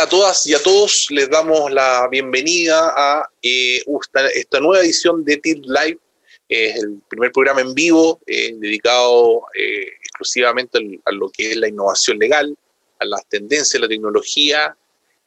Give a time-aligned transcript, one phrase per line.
[0.00, 3.82] A todas y a todos, les damos la bienvenida a eh,
[4.32, 5.98] esta, nueva edición de TIP Live.
[6.48, 11.66] Es el primer programa en vivo eh, dedicado eh, exclusivamente a lo que es la
[11.66, 12.56] innovación legal,
[13.00, 14.76] a las tendencias, la tecnología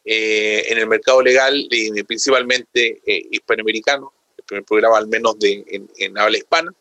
[0.06, 1.68] en el mercado legal,
[2.08, 5.66] principalmente hispanoamericano, el primer programa al menos de,
[5.98, 6.74] en, habla hispana.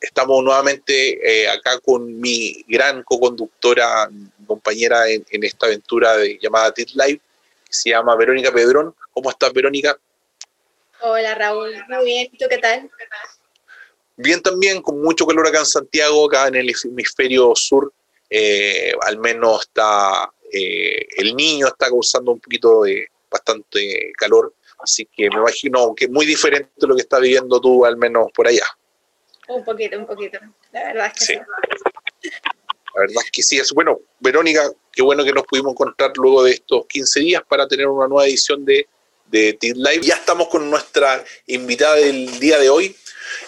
[0.00, 4.10] estamos nuevamente acá con mi gran co-conductora
[4.44, 7.20] compañera en, esta aventura de, llamada Tit Live,
[7.64, 8.94] que se llama Verónica Pedrón.
[9.12, 9.98] ¿Cómo estás, Verónica?
[11.00, 11.74] Hola, Raúl.
[11.88, 12.30] Muy bien.
[12.38, 12.90] ¿Tú qué tal?
[14.16, 17.92] Bien también, con mucho calor acá en Santiago, acá en el hemisferio sur.
[18.30, 25.04] Eh, al menos está eh, el niño está causando un poquito de bastante calor, así
[25.06, 28.46] que me imagino que muy diferente de lo que está viviendo tú, al menos por
[28.46, 28.66] allá.
[29.48, 30.38] Un poquito, un poquito.
[30.70, 32.30] La verdad es que sí.
[32.94, 34.00] La verdad es que sí, es bueno.
[34.20, 38.06] Verónica, qué bueno que nos pudimos encontrar luego de estos 15 días para tener una
[38.06, 38.86] nueva edición de,
[39.26, 40.02] de Live.
[40.02, 42.94] Ya estamos con nuestra invitada del día de hoy,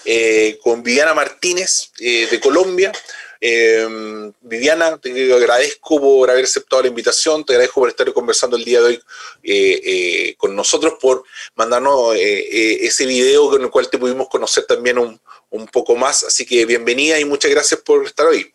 [0.04, 2.92] eh, con Viviana Martínez eh, de Colombia.
[3.40, 8.64] Eh, Viviana, te agradezco por haber aceptado la invitación, te agradezco por estar conversando el
[8.64, 9.00] día de
[9.44, 11.22] hoy con nosotros, por
[11.54, 16.24] mandarnos ese video con el cual te pudimos conocer también un, un poco más.
[16.24, 18.52] Así que bienvenida y muchas gracias por estar hoy.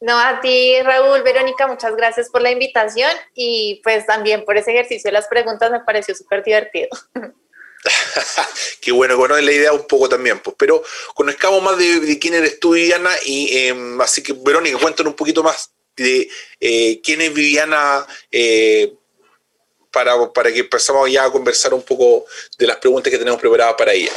[0.00, 4.72] No, a ti, Raúl, Verónica, muchas gracias por la invitación y pues también por ese
[4.72, 6.88] ejercicio de las preguntas, me pareció súper divertido.
[8.80, 10.82] Qué bueno, bueno, la idea un poco también, pues, pero
[11.14, 15.42] conozcamos más de, quién eres tú, Viviana, y em, así que, Verónica, cuéntanos un poquito
[15.42, 16.28] más de
[16.60, 18.92] eh, quién es Viviana eh,
[19.90, 22.26] para, para que empezamos ya a conversar un poco
[22.58, 24.12] de las preguntas que tenemos preparadas para ella.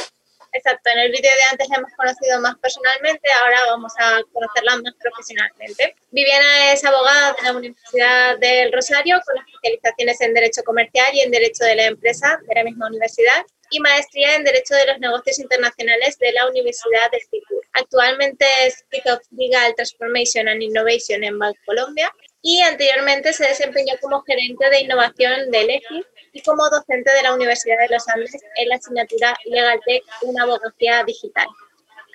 [0.52, 4.76] Exacto, en el vídeo de antes la hemos conocido más personalmente, ahora vamos a conocerla
[4.76, 5.94] más profesionalmente.
[6.10, 11.30] Viviana es abogada de la Universidad del Rosario con especializaciones en Derecho Comercial y en
[11.30, 15.38] Derecho de la Empresa de la misma universidad y maestría en Derecho de los Negocios
[15.38, 17.62] Internacionales de la Universidad de Fitur.
[17.72, 22.10] Actualmente es Chief of Legal Transformation and Innovation en Colombia
[22.42, 27.34] y anteriormente se desempeñó como gerente de innovación del EGI y como docente de la
[27.34, 31.48] Universidad de los Andes en la asignatura Legal Tech, una abogacía digital.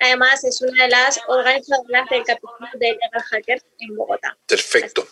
[0.00, 4.36] Además, es una de las organizadoras del capítulo de Legal Hackers en Bogotá.
[4.46, 5.06] Perfecto.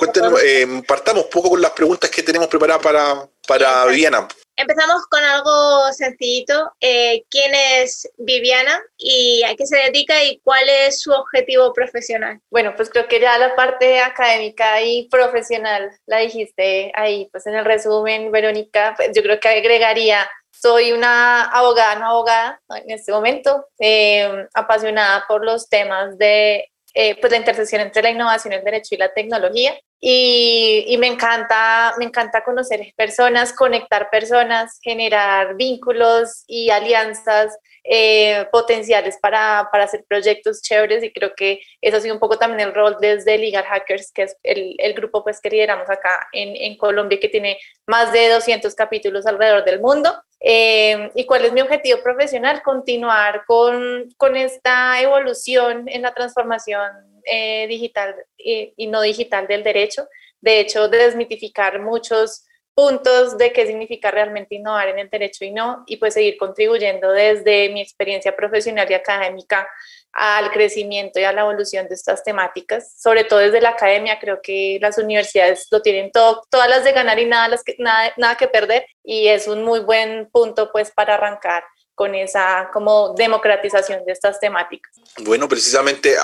[0.00, 4.26] Cuéntenos, eh, partamos un poco con las preguntas que tenemos preparadas para, para Viviana.
[4.56, 6.72] Empezamos con algo sencillito.
[6.80, 12.40] Eh, ¿Quién es Viviana y a qué se dedica y cuál es su objetivo profesional?
[12.50, 17.56] Bueno, pues creo que ya la parte académica y profesional la dijiste ahí, pues en
[17.56, 23.12] el resumen, Verónica, pues yo creo que agregaría soy una abogada, no abogada en este
[23.12, 28.64] momento, eh, apasionada por los temas de eh, pues la intersección entre la innovación, el
[28.64, 29.78] derecho y la tecnología.
[30.02, 38.46] Y, y, me, encanta, me encanta conocer personas, conectar personas, generar vínculos y alianzas eh,
[38.50, 42.68] potenciales para, para, hacer proyectos chéveres y creo que eso ha sido un poco también
[42.68, 46.56] el rol desde Legal Hackers, que es el, el grupo pues, que lideramos acá en,
[46.56, 50.14] en Colombia, que tiene más de 200 capítulos alrededor del mundo.
[50.40, 52.62] Eh, ¿Y cuál es mi objetivo profesional?
[52.62, 56.90] Continuar con, con esta evolución en la transformación
[57.24, 60.08] eh, digital y, y, no digital del derecho.
[60.40, 65.84] De hecho, desmitificar muchos puntos de qué significa realmente innovar en el derecho y no,
[65.86, 69.68] y pues seguir contribuyendo desde mi experiencia profesional y académica
[70.12, 74.40] al crecimiento y a la evolución de estas temáticas, sobre todo desde la academia, creo
[74.42, 78.12] que las universidades lo tienen todo, todas las de ganar y nada, las que, nada,
[78.16, 81.64] nada que perder, y es un muy buen punto pues para arrancar
[81.94, 84.92] con esa como democratización de estas temáticas.
[85.18, 86.16] Bueno, precisamente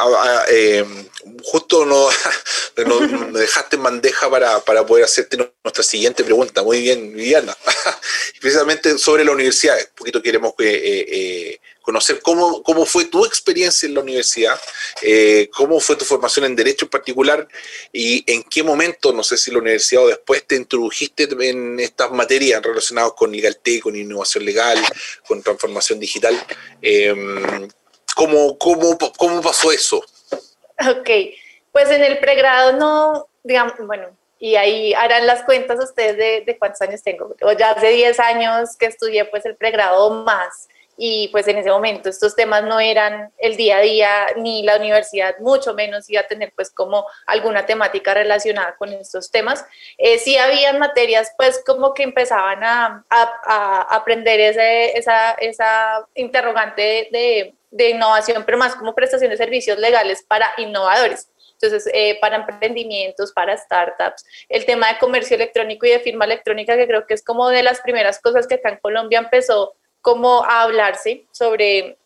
[0.49, 0.85] eh,
[1.43, 2.09] justo no,
[3.33, 6.63] me dejaste en bandeja para, para, poder hacerte nuestra siguiente pregunta.
[6.63, 7.57] Muy bien, Viviana.
[8.41, 13.25] precisamente sobre la universidad, un poquito queremos que eh, eh, conocer cómo, cómo fue tu
[13.25, 14.61] experiencia en la universidad,
[15.03, 17.47] eh, cómo fue tu formación en Derecho en particular
[17.93, 22.11] y en qué momento, no sé si la universidad o después, te introdujiste en estas
[22.11, 24.79] materias relacionadas con Legal Tech, con innovación legal,
[25.29, 26.37] con transformación digital.
[26.83, 27.69] Em,
[28.17, 30.05] ¿cómo, cómo, cómo pasó eso?
[30.91, 31.09] Ok,
[31.71, 34.09] pues en el pregrado no, digamos, bueno,
[34.41, 37.33] y ahí harán las cuentas ustedes de, de cuántos años tengo.
[37.43, 40.67] O ya hace 10 años que estudié pues el pregrado más
[40.97, 44.77] y pues en ese momento estos temas no eran el día a día ni la
[44.77, 49.65] universidad mucho menos iba a tener pues como alguna temática relacionada con estos temas.
[49.99, 57.09] Eh, sí habían materias pues como que empezaban a, a, aprender ese, esa, esa interrogante
[57.13, 62.37] de, de, innovación, pero más como prestación de servicios legales para innovadores Entonces, eh, para
[62.37, 67.15] emprendimientos, para startups, el tema de comercio electrónico y de firma electrónica, que creo que
[67.15, 69.75] es como de las primeras cosas que acá en Colombia empezó
[70.07, 71.99] como a hablarse sobre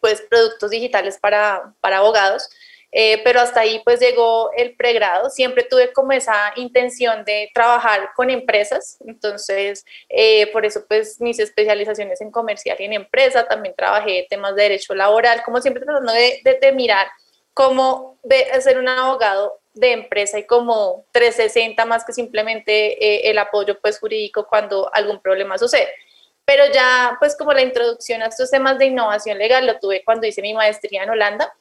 [0.00, 2.50] pues productos digitales para, para abogados.
[2.90, 5.30] Eh, pero hasta ahí pues llegó el pregrado.
[5.30, 11.38] Siempre tuve como esa intención de trabajar con empresas, entonces eh, por eso pues mis
[11.38, 16.12] especializaciones en comercial y en empresa, también trabajé temas de derecho laboral, como siempre tratando
[16.12, 17.06] de, de, mirar
[17.54, 18.18] cómo
[18.60, 24.00] ser un abogado de empresa y como 360 más que simplemente eh, el apoyo pues
[24.00, 25.88] jurídico cuando algún problema sucede.
[26.48, 30.26] Pero ya pues como la introducción a estos temas de innovación legal lo tuve cuando
[30.26, 31.54] hice mi maestría en Holanda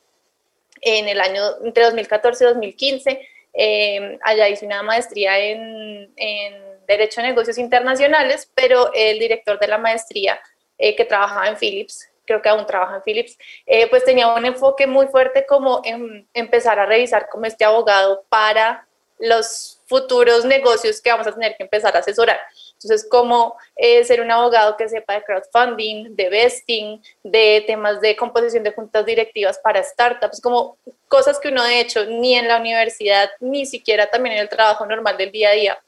[0.79, 3.27] en el año entre 2014 y 2015.
[3.53, 9.67] Eh, allá hice una maestría en, en, Derecho de Negocios Internacionales, pero el director de
[9.67, 10.39] la maestría
[10.77, 14.45] eh, que trabajaba en Philips, creo que aún trabaja en Philips, eh, pues tenía un
[14.45, 18.87] enfoque muy fuerte como en empezar a revisar como este abogado para
[19.19, 22.39] los futuros negocios que vamos a tener que empezar a asesorar.
[22.81, 28.15] Entonces, cómo eh, ser un abogado que sepa de crowdfunding, de vesting, de temas de
[28.15, 30.77] composición de juntas directivas para startups, como
[31.07, 34.85] cosas que uno de hecho ni en la universidad, ni siquiera también en el trabajo
[34.85, 35.83] normal del día a día,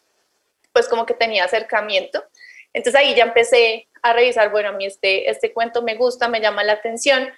[0.74, 2.24] pues como que tenía acercamiento.
[2.74, 6.42] Entonces ahí ya empecé a revisar, bueno, a mí este, este cuento me gusta, me
[6.42, 7.30] llama la atención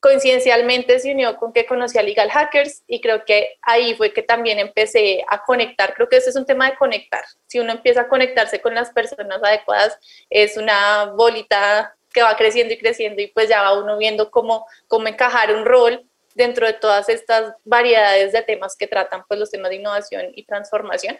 [0.00, 4.22] coincidencialmente se unió con que conocí a Legal Hackers y creo que ahí fue que
[4.22, 5.94] también empecé a conectar.
[5.94, 7.22] Creo que ese es un tema de conectar.
[7.46, 9.98] Si uno empieza a conectarse con las personas adecuadas,
[10.30, 14.66] es una bolita que va creciendo y creciendo y pues ya va uno viendo cómo,
[14.88, 16.04] cómo encajar un rol
[16.34, 20.44] dentro de todas estas variedades de temas que tratan pues los temas de innovación y
[20.44, 21.18] transformación.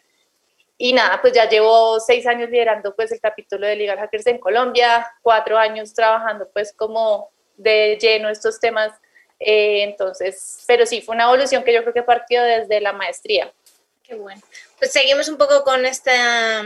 [0.79, 4.39] Y nada, pues ya llevo seis años liderando pues el capítulo de Legal Hackers en
[4.39, 7.31] Colombia, cuatro años trabajando pues como
[7.63, 8.93] de lleno estos temas.
[9.39, 13.53] Eh, entonces, pero sí, fue una evolución que yo creo que partió desde la maestría.
[14.03, 14.41] Qué bueno.
[14.79, 16.63] Pues seguimos un poco con esta,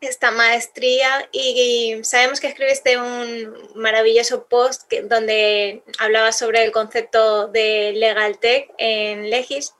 [0.00, 7.92] esta maestría y, sabemos que escribiste un maravilloso post donde hablabas sobre el concepto de
[7.94, 9.74] Legal Tech en Legis.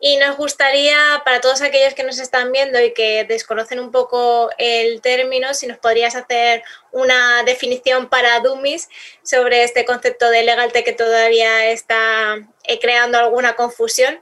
[0.00, 4.50] Y nos gustaría, para todos aquellos que nos están viendo y que desconocen un poco
[4.58, 6.62] el término, si nos podrías hacer
[6.92, 8.88] una definición para Dummies
[9.22, 14.20] sobre este concepto de legal que todavía está eh, creando alguna confusión.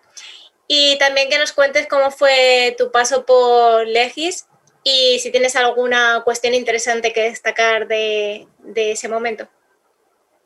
[0.66, 4.46] Y también que nos cuentes cómo fue tu paso por Legis
[4.84, 9.48] y si tienes alguna cuestión interesante que destacar de, de ese momento.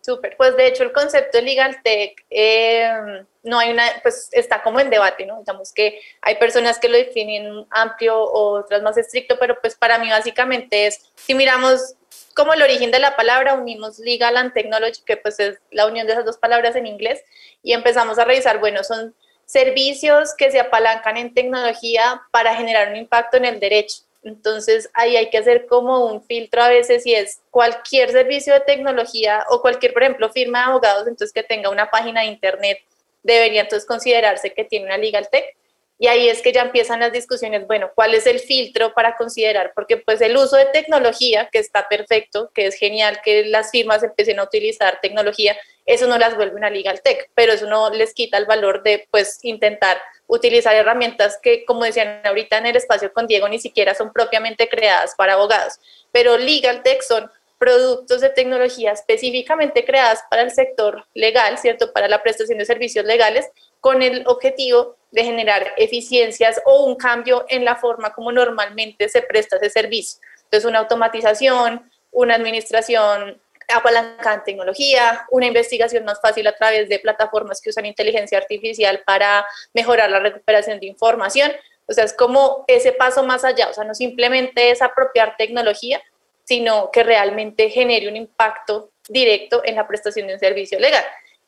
[0.06, 2.88] Súper, pues de hecho el concepto de Legal Tech eh,
[3.42, 5.40] no hay una, pues está como en debate, ¿no?
[5.40, 10.08] Digamos que hay personas que lo definen amplio, otras más estricto, pero pues para mí
[10.08, 11.96] básicamente es, si miramos
[12.36, 16.06] como el origen de la palabra, unimos legal and technology, que pues es la unión
[16.06, 17.24] de esas dos palabras en inglés,
[17.64, 19.12] y empezamos a revisar, bueno, son
[19.44, 24.05] servicios que se apalancan en tecnología para generar un impacto en el derecho.
[24.26, 28.60] Entonces ahí hay que hacer como un filtro a veces y es cualquier servicio de
[28.60, 32.80] tecnología o cualquier, por ejemplo, firma de abogados, entonces que tenga una página de internet,
[33.22, 35.56] debería entonces considerarse que tiene una legal tech.
[35.98, 39.72] Y ahí es que ya empiezan las discusiones, bueno, ¿cuál es el filtro para considerar?
[39.76, 44.02] Porque pues el uso de tecnología, que está perfecto, que es genial que las firmas
[44.02, 45.56] empiecen a utilizar tecnología,
[45.86, 49.06] eso no las vuelve una legal tech, pero eso no les quita el valor de
[49.12, 53.94] pues intentar utilizar herramientas que, como decían ahorita en el espacio con Diego, ni siquiera
[53.94, 55.78] son propiamente creadas para abogados,
[56.12, 61.92] pero legal tech son productos de tecnología específicamente creadas para el sector legal, ¿cierto?
[61.92, 63.48] Para la prestación de servicios legales,
[63.80, 69.22] con el objetivo de generar eficiencias o un cambio en la forma como normalmente se
[69.22, 70.20] presta ese servicio.
[70.44, 73.40] Entonces, una automatización, una administración
[73.74, 79.02] apalancada en tecnología, una investigación más fácil a través de plataformas que usan inteligencia artificial
[79.04, 81.52] para mejorar la recuperación de información.
[81.86, 86.02] O sea, es como ese paso más allá, o sea, no simplemente es apropiar tecnología,
[86.44, 91.04] sino que realmente genere un impacto directo en la prestación de un servicio legal.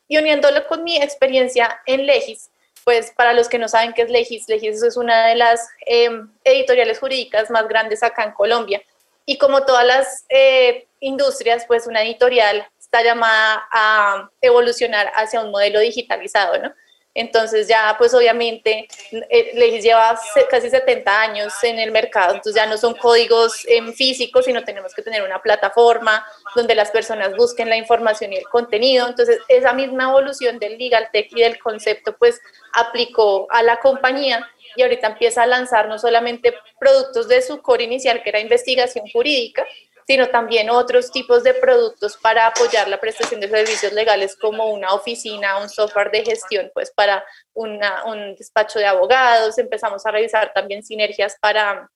[0.07, 2.49] Y uniéndolo con mi experiencia en Legis,
[2.83, 6.31] pues para los que no saben qué es Legis, Legis es una de las em,
[6.43, 8.81] editoriales jurídicas más grandes acá en Colombia.
[9.25, 15.51] Y como todas las eh, industrias, pues una editorial está llamada a evolucionar hacia un
[15.51, 16.73] modelo digitalizado, ¿no?
[17.15, 20.17] Entonces ya, pues obviamente, eh, les lleva
[20.49, 24.93] casi 70 años en el mercado, entonces ya no son códigos en físicos, sino tenemos
[24.93, 26.25] que tener una plataforma
[26.55, 29.07] donde las personas busquen la información y el contenido.
[29.07, 32.39] Entonces, esa misma evolución del legal tech y del concepto, pues
[32.73, 37.83] aplicó a la compañía y ahorita empieza a lanzar no solamente productos de su core
[37.83, 39.65] inicial, que era investigación jurídica,
[40.09, 44.91] sino también otros tipos de productos para apoyar la prestación de servicios legales como una
[44.95, 47.23] oficina, un software de gestión, pues para
[47.53, 49.59] una, un despacho de abogados.
[49.59, 51.91] Empezamos a revisar también sinergias para,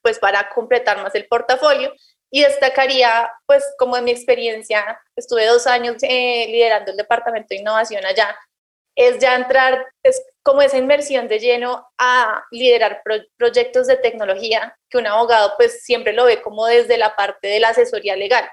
[0.00, 1.92] pues para completar más el portafolio.
[2.30, 7.62] Y destacaría, pues como en mi experiencia, estuve dos años eh, liderando el departamento de
[7.62, 8.38] innovación allá,
[8.94, 13.02] es ya entrar, es como esa inversión de lleno a liderar
[13.36, 17.60] proyectos de tecnología, que un abogado pues siempre lo ve como desde la parte de
[17.60, 18.48] la asesoría legal,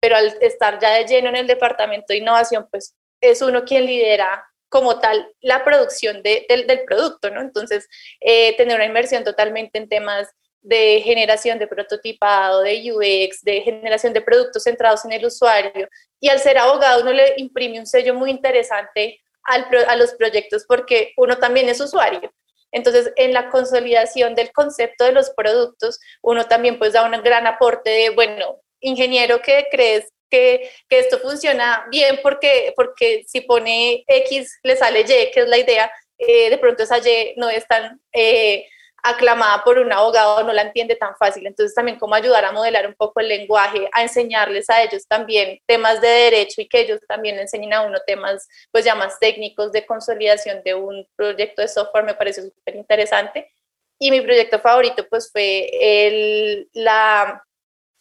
[0.00, 3.86] pero al estar ya de lleno en el departamento de innovación, pues es uno quien
[3.86, 6.44] lidera como tal la producción del,
[6.86, 7.40] producto, ¿no?
[7.40, 7.86] Entonces,
[8.20, 10.28] eh, tener una inversión totalmente en temas
[10.62, 15.88] de generación de prototipado, de UX, de generación de productos centrados en el usuario.
[16.20, 21.12] Y al ser abogado uno le imprime un sello muy interesante a los proyectos porque
[21.16, 22.32] uno también es usuario.
[22.72, 27.46] Entonces, en la consolidación del concepto de los productos, uno también pues da un gran
[27.46, 34.04] aporte de, bueno, ingeniero, ¿qué crees que, que, esto funciona bien porque, porque si pone
[34.06, 37.66] X le sale Y, que es la idea, eh, de pronto esa Y no es
[37.66, 38.66] tan eh,
[39.02, 41.46] aclamada por un abogado no la entiende tan fácil.
[41.46, 45.58] Entonces también cómo ayudar a modelar un poco el lenguaje, a enseñarles a ellos también
[45.66, 49.72] temas de derecho y que ellos también enseñen a uno temas pues ya más técnicos
[49.72, 53.50] de consolidación de un proyecto de software me parece súper interesante.
[53.98, 57.42] Y mi proyecto favorito pues fue el, la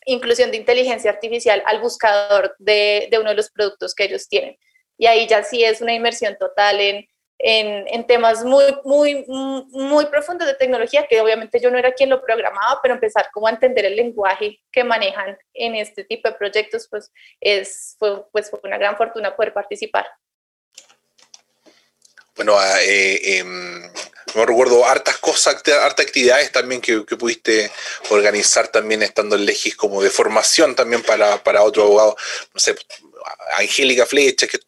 [0.06, 4.58] inclusión de inteligencia artificial al buscador de, de uno de los productos que ellos tienen.
[4.98, 7.08] Y ahí ya sí es una inmersión total en
[7.44, 12.22] en, temas muy, muy, muy profundos de tecnología, que obviamente yo no era quien lo
[12.22, 16.88] programaba, pero empezar como a entender el lenguaje que manejan en este tipo de proyectos,
[16.90, 20.06] pues, es, fue, pues fue una gran fortuna poder participar.
[22.36, 23.84] Bueno, ah, eh, em,
[24.36, 27.72] no recuerdo hartas cosas, hartas actividades también que, pudiste
[28.10, 32.16] organizar también estando en Legis como de formación también para, para otro abogado.
[32.54, 32.76] No sé,
[33.58, 34.60] Angélica Flecha, que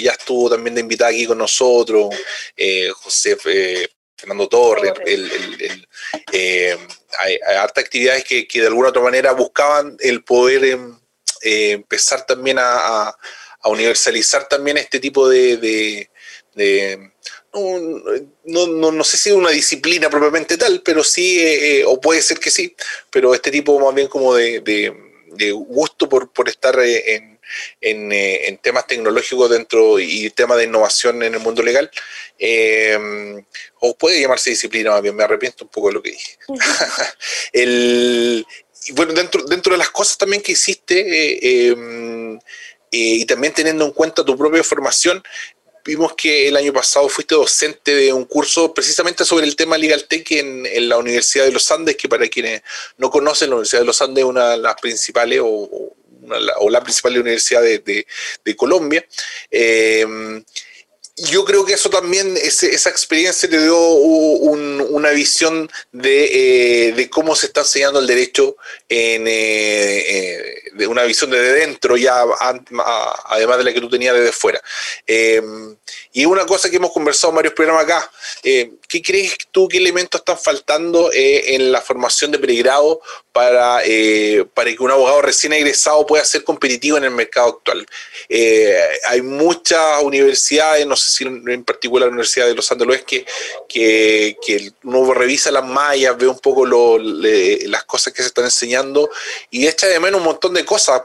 [0.00, 2.14] ya estuvo también de invitada aquí con nosotros,
[2.56, 4.92] eh, José eh, Fernando Torres,
[6.32, 6.78] eh,
[7.18, 10.98] hay, hartas actividades que, de alguna u otra manera buscaban el poder em,
[11.40, 13.14] empezar también a,
[13.64, 16.10] universalizar también este tipo de,
[17.54, 22.74] no, no, sé si una disciplina propiamente tal, pero sí, o puede ser que sí,
[23.10, 24.94] pero este tipo más bien como de,
[25.68, 27.32] gusto por, por estar en,
[27.80, 31.90] eh, en, temas tecnológicos dentro y temas de innovación en el mundo legal,
[32.38, 32.98] eh,
[33.80, 36.38] o puede llamarse disciplina, más bien me arrepiento un poco de lo que dije.
[37.52, 38.46] el,
[38.92, 42.38] bueno, dentro, dentro de las cosas también que hiciste, eh, em,
[42.90, 45.22] y también teniendo en cuenta tu propia formación,
[45.84, 50.06] vimos que el año pasado fuiste docente de un curso precisamente sobre el tema Legal
[50.08, 52.62] Tech en, la Universidad de los Andes, que para quienes
[52.98, 55.94] no conocen, la Universidad de los Andes es una de las principales o,
[56.58, 58.06] o la principal universidad de,
[58.56, 59.04] Colombia.
[59.50, 60.06] Eh,
[61.16, 63.78] yo creo que eso también, esa experiencia te dio
[65.02, 65.70] una visión
[66.02, 68.56] eh, de, cómo se está enseñando el derecho,
[68.88, 72.24] en, eh, de una visión desde dentro, ya
[73.26, 74.60] además de la que tú tenías desde fuera.
[76.12, 78.10] y una cosa que hemos conversado en varios programas acá,
[78.42, 83.00] ¿qué crees tú, qué elementos están faltando en la formación de pregrado
[83.32, 87.86] para, eh, para que un abogado recién egresado pueda ser competitivo en el mercado actual.
[88.28, 92.68] Eh, hay muchas universidades, no sé si en particular la Universidad de los
[93.06, 93.24] que,
[93.68, 99.10] que, que uno revisa las mallas, ve un poco las cosas que se están enseñando
[99.50, 101.02] y echa de menos un montón de cosas,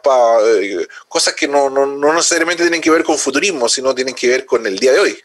[0.61, 4.27] eh, cosas que no, no, no, necesariamente tienen que ver con futurismo, sino tienen que
[4.27, 5.17] ver con el día de hoy.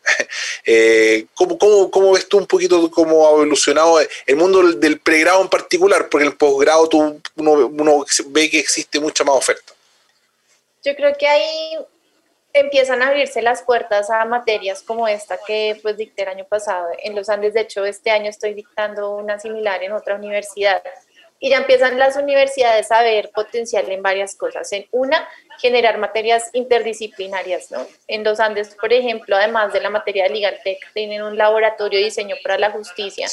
[1.35, 5.49] ¿cómo, cómo, cómo ves tú un poquito cómo ha evolucionado el mundo del pregrado en
[5.49, 6.09] particular?
[6.09, 6.89] Porque el posgrado
[7.37, 9.73] uno, ve que existe mucha más oferta.
[10.85, 11.79] Yo creo que ahí
[12.53, 16.89] empiezan a abrirse las puertas a materias como esta que pues dicté el año pasado
[17.03, 17.55] en los Andes.
[17.55, 20.83] De hecho, este año estoy dictando una similar en otra universidad.
[21.39, 24.71] Y ya empiezan las universidades a ver potencial en varias cosas.
[24.73, 25.29] En una,
[25.59, 27.85] generar materias interdisciplinarias, ¿no?
[28.07, 31.99] En los Andes, por ejemplo, además de la materia de Legal Tech, tienen un laboratorio
[31.99, 33.27] de diseño para la justicia,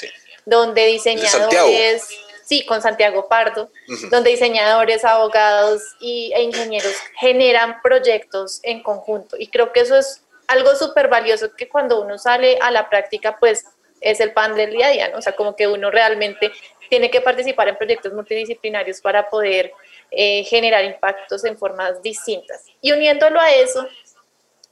[0.46, 2.10] donde diseñadores
[2.50, 3.70] sí, con Santiago Pardo,
[4.10, 9.36] donde diseñadores, abogados y, e ingenieros generan proyectos en conjunto.
[9.38, 13.38] Y creo que eso es algo súper valioso que cuando uno sale a la práctica,
[13.40, 13.66] pues
[14.02, 15.20] es el pan del día a día, ¿no?
[15.20, 16.52] O sea, como que uno realmente
[16.90, 19.72] tiene que participar en proyectos multidisciplinarios para poder
[20.10, 22.66] eh, generar impactos en formas distintas.
[22.82, 23.88] Y uniéndolo a eso,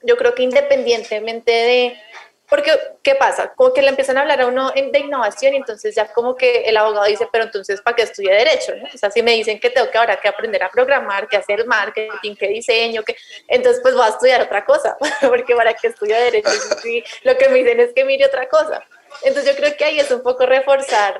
[0.01, 2.01] yo creo que independientemente de
[2.49, 2.71] porque,
[3.03, 3.53] ¿qué pasa?
[3.55, 6.61] Como que le empiezan a hablar a uno de innovación y entonces ya como que
[6.61, 8.73] el abogado dice, pero entonces, ¿para qué estudie Derecho?
[8.75, 8.85] ¿no?
[8.93, 11.65] O sea, si me dicen que tengo que ahora que aprender a programar, que hacer
[11.65, 13.17] marketing, que diseño, que...
[13.49, 16.49] Entonces, pues voy a estudiar otra cosa, porque ¿para qué estudio Derecho?
[16.81, 18.81] Sí, lo que me dicen es que mire otra cosa.
[19.23, 21.19] Entonces, yo creo que ahí es un poco reforzar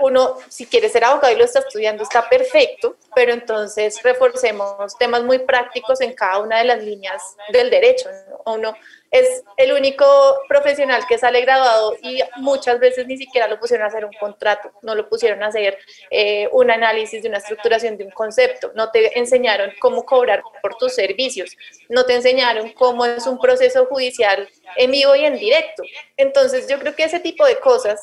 [0.00, 5.22] uno, si quiere ser abogado y lo está estudiando, está perfecto, pero entonces reforcemos temas
[5.22, 7.22] muy prácticos en cada una de las líneas
[7.52, 8.08] del derecho.
[8.10, 8.52] ¿no?
[8.54, 8.74] Uno
[9.12, 10.04] es el único
[10.48, 14.72] profesional que sale graduado y muchas veces ni siquiera lo pusieron a hacer un contrato,
[14.80, 15.78] no lo pusieron a hacer
[16.10, 20.76] eh, un análisis de una estructuración de un concepto, no te enseñaron cómo cobrar por
[20.76, 21.54] tus servicios,
[21.90, 25.82] no te enseñaron cómo es un proceso judicial en vivo y en directo.
[26.16, 28.00] Entonces yo creo que ese tipo de cosas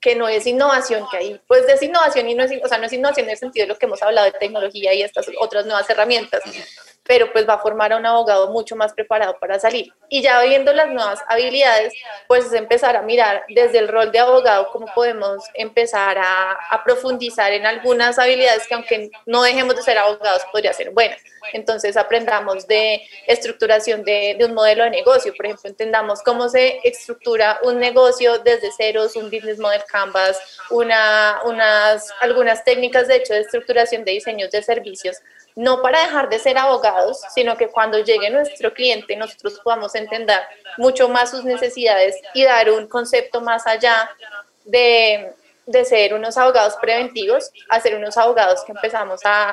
[0.00, 2.86] que no es innovación, que ahí pues es innovación y no es, o sea, no
[2.86, 5.66] es innovación en el sentido de lo que hemos hablado de tecnología y estas otras
[5.66, 6.40] nuevas herramientas,
[7.08, 9.92] pero pues va a formar a un abogado mucho más preparado para salir.
[10.10, 11.94] Y ya viendo las nuevas habilidades,
[12.28, 16.84] pues es empezar a mirar desde el rol de abogado cómo podemos empezar a, a
[16.84, 21.18] profundizar en algunas habilidades que aunque no dejemos de ser abogados, podría ser buenas.
[21.54, 26.80] Entonces aprendamos de estructuración de, de, un modelo de negocio, por ejemplo, entendamos cómo se
[26.84, 30.38] estructura un negocio desde ceros, un business model canvas,
[30.70, 35.22] una, unas, algunas técnicas de hecho de estructuración de diseños de servicios
[35.56, 40.40] no para dejar de ser abogados, sino que cuando llegue nuestro cliente nosotros podamos entender
[40.76, 44.10] mucho más sus necesidades y dar un concepto más allá
[44.64, 45.32] de,
[45.66, 49.50] de ser unos abogados preventivos a ser unos abogados que empezamos a,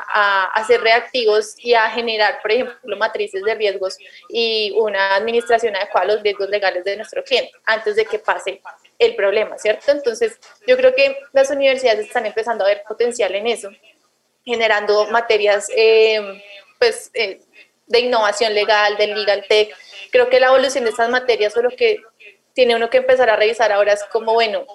[0.47, 3.97] a, ser reactivos y a generar, por ejemplo, matrices de riesgos
[4.29, 8.61] y una administración adecuada a los riesgos legales de nuestro cliente antes de que pase
[8.97, 9.91] el problema, ¿cierto?
[9.91, 13.69] Entonces, yo creo que las universidades están empezando a ver potencial en eso
[14.45, 16.41] generando materias eh,
[16.79, 17.41] pues, eh,
[17.87, 19.75] de innovación legal, del legal tech.
[20.11, 22.01] Creo que la evolución de estas materias o lo que
[22.53, 24.65] tiene uno que empezar a revisar ahora es como, bueno,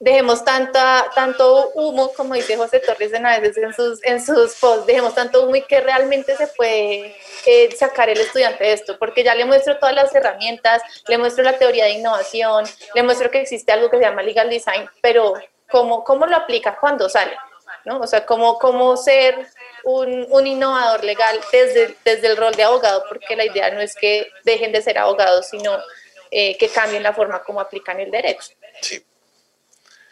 [0.00, 4.54] dejemos tanta, tanto humo, como dice José Torres en a veces en sus, en sus
[4.56, 8.98] posts, dejemos tanto humo y que realmente se puede eh, sacar el estudiante de esto,
[8.98, 13.30] porque ya le muestro todas las herramientas, le muestro la teoría de innovación, le muestro
[13.30, 15.34] que existe algo que se llama legal design, pero
[15.70, 17.36] ¿cómo, cómo lo aplica cuando sale?
[17.84, 18.00] ¿No?
[18.00, 19.46] O sea, cómo, cómo ser
[19.84, 23.94] un, un, innovador legal desde, desde el rol de abogado, porque la idea no es
[23.94, 25.78] que dejen de ser abogados, sino
[26.30, 28.52] eh, que cambien la forma como aplican el derecho.
[28.80, 29.04] Sí.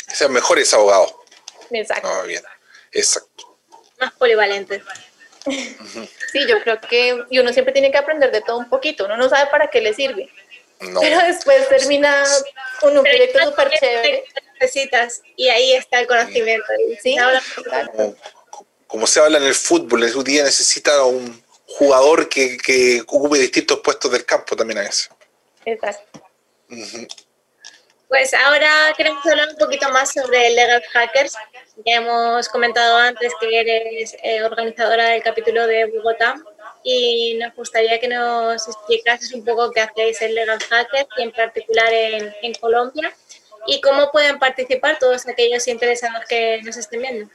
[0.07, 1.15] Que sean mejores abogados.
[1.71, 2.09] Exacto.
[2.09, 2.43] Ah, bien.
[2.93, 3.59] Exacto.
[3.99, 4.83] Más polivalentes.
[5.45, 9.07] Sí, yo creo que y uno siempre tiene que aprender de todo un poquito.
[9.07, 10.31] Uno no sabe para qué le sirve.
[10.81, 11.01] No.
[11.01, 12.25] Pero después termina
[12.83, 14.25] un, un proyecto súper chévere
[14.63, 16.67] necesitas y ahí está el conocimiento.
[17.03, 17.17] ¿sí?
[18.87, 23.81] Como, se habla en el fútbol, el día necesita un jugador que, que ocupe distintos
[23.81, 25.09] puestos del campo también a eso.
[25.65, 26.21] Exacto.
[28.09, 31.35] Pues ahora queremos hablar un poquito más sobre Legal Hackers.
[31.87, 36.37] Ya hemos comentado antes que eres eh, organizadora del capítulo de Bogotá
[36.85, 41.33] y nos gustaría que nos explicases un poco qué hacéis en Legal Hackers y en
[41.33, 43.15] particular en, en Colombia
[43.67, 47.31] y cómo pueden participar todos aquellos interesados que nos estén viendo.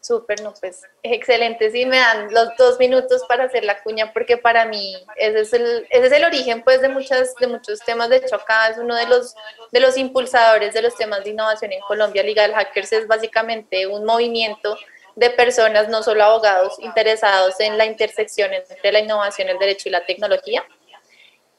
[0.00, 1.70] Súper, no, pues excelente.
[1.70, 5.52] Sí, me dan los dos minutos para hacer la cuña, porque para mí ese es
[5.52, 8.08] el, ese es el origen pues, de, muchas, de muchos temas.
[8.08, 9.34] De hecho, acá es uno de los,
[9.70, 12.22] de los impulsadores de los temas de innovación en Colombia.
[12.22, 14.78] Legal Hackers es básicamente un movimiento
[15.14, 19.92] de personas, no solo abogados, interesados en la intersección entre la innovación, el derecho y
[19.92, 20.64] la tecnología.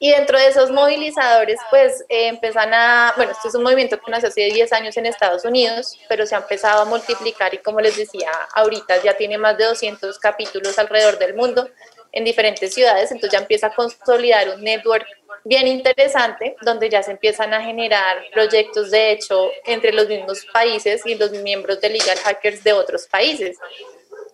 [0.02, 4.10] Y dentro de esos movilizadores, pues eh, empiezan a, bueno, este es un movimiento que
[4.10, 7.82] nació hace 10 años en Estados Unidos, pero se ha empezado a multiplicar y como
[7.82, 11.68] les decía, ahorita ya tiene más de 200 capítulos alrededor del mundo
[12.12, 15.04] en diferentes ciudades, entonces ya empieza a consolidar un network
[15.44, 21.04] bien interesante, donde ya se empiezan a generar proyectos de hecho entre los mismos países
[21.04, 23.58] y los miembros de Legal Hackers de otros países.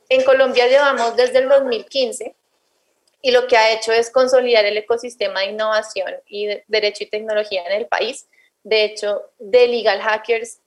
[0.09, 2.37] En Colombia llevamos desde el 2015
[3.22, 7.09] y lo que ha hecho es consolidar el ecosistema de innovación y de derecho y
[7.09, 8.29] tecnología en el país.
[8.62, 10.59] De hecho, de Legal Hackers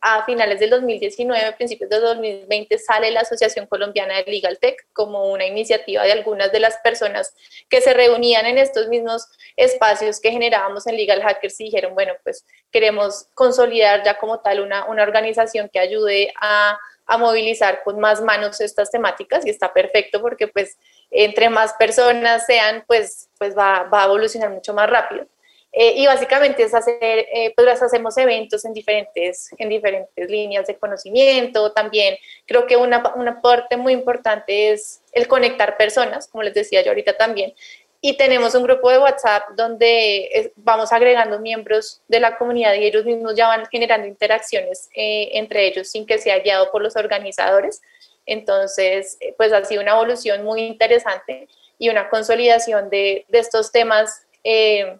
[0.00, 5.30] a finales del 2019, principios de 2020, sale la Asociación Colombiana de Legal Tech como
[5.30, 7.34] una iniciativa de algunas de las personas
[7.68, 9.26] que se reunían en estos mismos
[9.56, 14.60] espacios que generábamos en Legal Hackers y dijeron, bueno, pues queremos consolidar ya como tal
[14.60, 19.72] una, una organización que ayude a, a movilizar con más manos estas temáticas y está
[19.72, 20.78] perfecto porque pues
[21.10, 25.26] entre más personas sean, pues, pues va, a evolucionar mucho más rápido.
[25.72, 30.76] Eh, y básicamente es hacer, eh, pues hacemos eventos en diferentes, en diferentes líneas de
[30.76, 31.72] conocimiento.
[31.72, 36.82] También creo que una, una parte muy importante es el conectar personas, como les decía
[36.82, 37.54] yo ahorita también.
[38.02, 43.04] y tenemos un grupo de WhatsApp donde vamos agregando miembros de la comunidad y ellos
[43.04, 47.82] mismos ya van generando interacciones eh, entre ellos sin que sea guiado por los organizadores.
[48.30, 54.24] Entonces, eh, pues ha sido una evolución muy interesante y una consolidación de, estos temas
[54.44, 54.98] eh,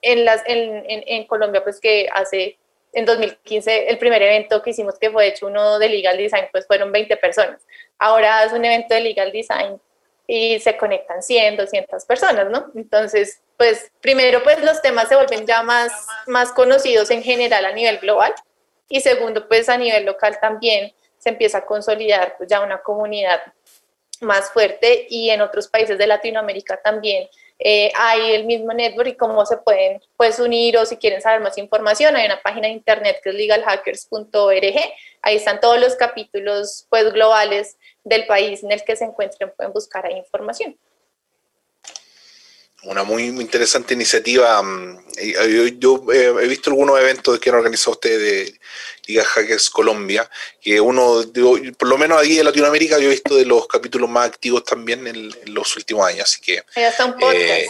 [0.00, 2.56] en, Colombia, pues que hace
[2.94, 6.66] en 2015 el primer evento que hicimos, que fue hecho uno de Legal Design, pues
[6.66, 7.60] fueron 20 personas.
[7.98, 9.78] Ahora es un evento de Legal Design
[10.26, 12.72] y se conectan 100, 200 personas, ¿no?
[12.74, 15.92] Entonces, pues primero, pues los temas se vuelven ya más,
[16.26, 18.32] más conocidos en general a nivel global
[18.88, 20.94] y segundo, pues a nivel local también
[21.24, 23.40] se empieza a consolidar pues, ya una comunidad
[24.20, 29.16] más fuerte y en otros países de Latinoamérica también eh, hay el mismo network y
[29.16, 32.74] cómo se pueden pues unir o si quieren saber más información hay una página de
[32.74, 34.76] internet que es legalhackers.org
[35.22, 39.72] ahí están todos los capítulos pues globales del país en el que se encuentren pueden
[39.72, 40.76] buscar ahí información.
[42.84, 44.62] Una muy, interesante iniciativa.
[44.62, 44.98] Mm,
[45.78, 48.60] yo, eh, he visto algunos eventos que han organizado ustedes de
[49.06, 50.28] Liga Hackers Colombia,
[50.60, 51.22] que uno,
[51.78, 55.06] por lo menos ahí en Latinoamérica, yo he visto de los capítulos más activos también
[55.06, 56.24] en, los últimos años.
[56.24, 56.62] Así que.
[56.84, 57.66] Hasta un podcast eh,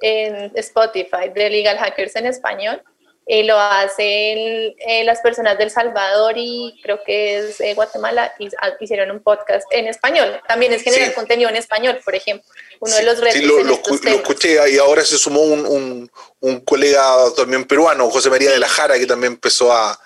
[0.00, 2.82] en Spotify de Legal Hackers en español
[3.30, 8.48] eh, lo hacen eh, las personas del Salvador y creo que es eh, Guatemala, y,
[8.62, 10.40] ah, hicieron un podcast en español.
[10.48, 12.48] También es generar contenido en español, por ejemplo.
[12.80, 13.38] Uno de los retos.
[13.38, 16.10] Sí, lo, escuché y ahora se sumó un, un,
[16.40, 17.02] un, colega
[17.36, 20.00] también peruano, José María de la Jara, que también empezó a,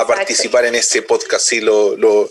[0.00, 1.46] a participar en ese podcast.
[1.46, 2.30] Sí, lo, lo,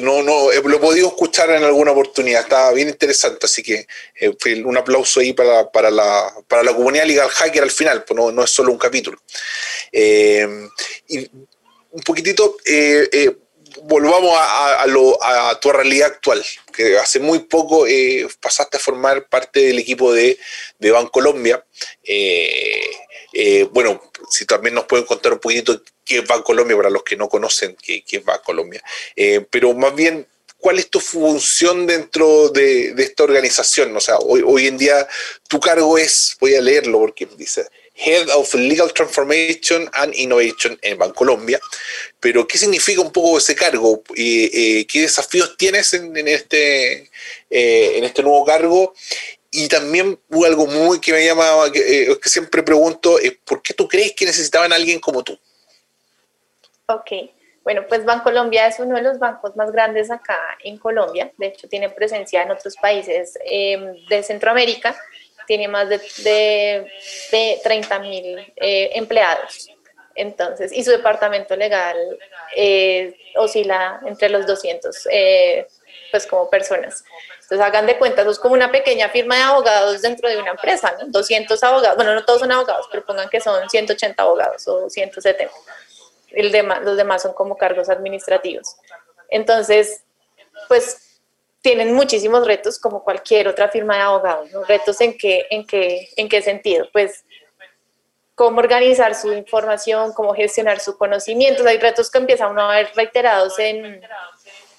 [0.00, 4.62] no, no, lo he podido escuchar en alguna oportunidad, estaba bien interesante, así que eh,
[4.64, 8.30] un aplauso ahí para, para, la, para la comunidad Legal Hacker al final, pues no,
[8.30, 9.18] no es solo un capítulo.
[9.92, 10.46] Eh,
[11.08, 11.30] y
[11.92, 13.36] un poquitito, eh,
[13.82, 17.86] volvamos a, a, lo, a, tu realidad actual, que hace muy poco
[18.40, 20.38] pasaste a formar parte del equipo de,
[20.78, 21.64] de Bancolombia.
[23.72, 27.28] bueno, si también nos pueden contar un poquitito qué es Bancolombia para los que no
[27.28, 28.82] conocen qué, qué es Bancolombia.
[29.14, 30.26] Eh, pero más bien,
[30.58, 33.96] ¿cuál es tu función dentro de, esta organización?
[33.96, 35.06] O sea, hoy, hoy en día
[35.48, 40.98] tu cargo es, voy a leerlo porque dice, Head of Legal Transformation and Innovation en
[40.98, 41.60] Bancolombia.
[42.18, 44.02] Pero, ¿qué significa un poco ese cargo?
[44.16, 47.08] eh, ¿Qué desafíos tienes en, este,
[47.50, 48.94] eh, en este nuevo cargo?
[49.52, 53.74] Y también algo muy que me llama, que, eh, que siempre pregunto, es ¿por qué
[53.74, 55.38] tú crees que necesitaban a alguien como tú?
[56.90, 57.12] Ok,
[57.62, 61.68] bueno, pues Bancolombia es uno de los bancos más grandes acá en Colombia, de hecho
[61.68, 64.96] tiene presencia en otros países em, de Centroamérica,
[65.46, 66.00] tiene más de,
[67.30, 69.68] de, 30 mil eh, empleados.
[70.16, 71.96] Entonces, y su departamento legal
[72.56, 75.06] eh, oscila entre los 200,
[76.10, 77.04] pues como personas.
[77.50, 80.52] Entonces hagan de cuenta, eso es como una pequeña firma de abogados dentro de una
[80.52, 81.06] empresa, ¿no?
[81.08, 85.52] 200 abogados, bueno, no todos son abogados, pero pongan que son 180 abogados o 170.
[86.32, 88.76] El los demás son como cargos administrativos.
[89.28, 90.04] Entonces,
[90.68, 91.20] pues
[91.62, 94.50] tienen muchísimos retos como cualquier otra firma de abogados.
[94.66, 97.24] Retos en qué, en qué, en qué sentido, pues
[98.34, 101.66] cómo organizar su información, cómo gestionar su conocimiento.
[101.66, 104.00] Hay retos que empiezan a ver reiterados en,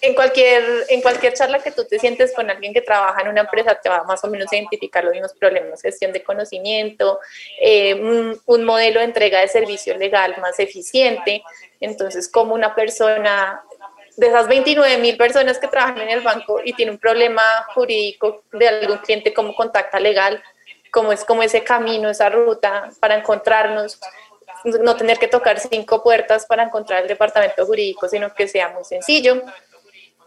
[0.02, 3.42] en cualquier, en cualquier charla que tú te sientes con alguien que trabaja en una
[3.42, 7.20] empresa, te va más o menos a identificar los mismos problemas, gestión de conocimiento,
[7.60, 11.44] eh, un, modelo de entrega de servicio legal más eficiente.
[11.80, 13.62] Entonces, como una persona
[14.18, 18.44] de esas 29 mil personas que trabajan en el banco y tiene un problema jurídico
[18.54, 20.42] de algún cliente, como contacta legal,
[20.92, 24.00] cómo es como ese camino, esa ruta para encontrarnos,
[24.64, 28.84] no tener que tocar cinco puertas para encontrar el departamento jurídico, sino que sea muy
[28.84, 29.44] sencillo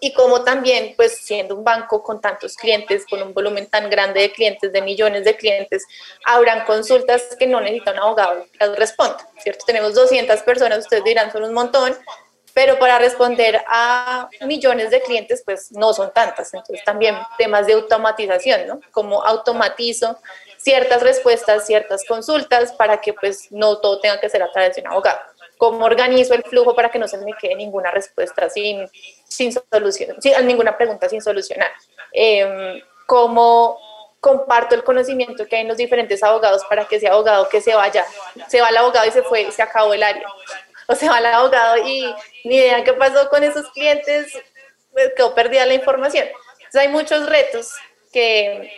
[0.04, 4.20] y como también, pues siendo un banco con tantos clientes, con un volumen tan grande
[4.20, 5.86] de clientes, de millones de clientes,
[6.26, 9.64] habrán consultas que no necesita un abogado las responda, ¿cierto?
[9.64, 11.96] Tenemos 200 personas, ustedes dirán, son un montón,
[12.52, 16.52] pero para responder a millones de clientes, pues no son tantas.
[16.52, 18.80] Entonces también temas de automatización, ¿no?
[18.92, 20.18] Como automatizo
[20.58, 24.82] ciertas respuestas, ciertas consultas para que pues no todo tenga que ser a través de
[24.82, 25.20] un abogado.
[25.58, 28.88] ¿Cómo organizo el flujo para que no se me quede ninguna respuesta sin
[29.34, 31.70] sin solución, sin, ninguna pregunta sin solucionar.
[32.12, 33.78] Eh, ¿Cómo
[34.20, 37.74] comparto el conocimiento que hay en los diferentes abogados para que ese abogado que se
[37.74, 38.06] vaya,
[38.48, 40.26] se va el abogado y se fue, se acabó el área?
[40.86, 42.14] O se va el abogado y
[42.44, 44.30] ni idea qué pasó con esos clientes,
[44.92, 46.26] pues, quedó perdida la información.
[46.58, 47.72] Entonces hay muchos retos
[48.12, 48.70] que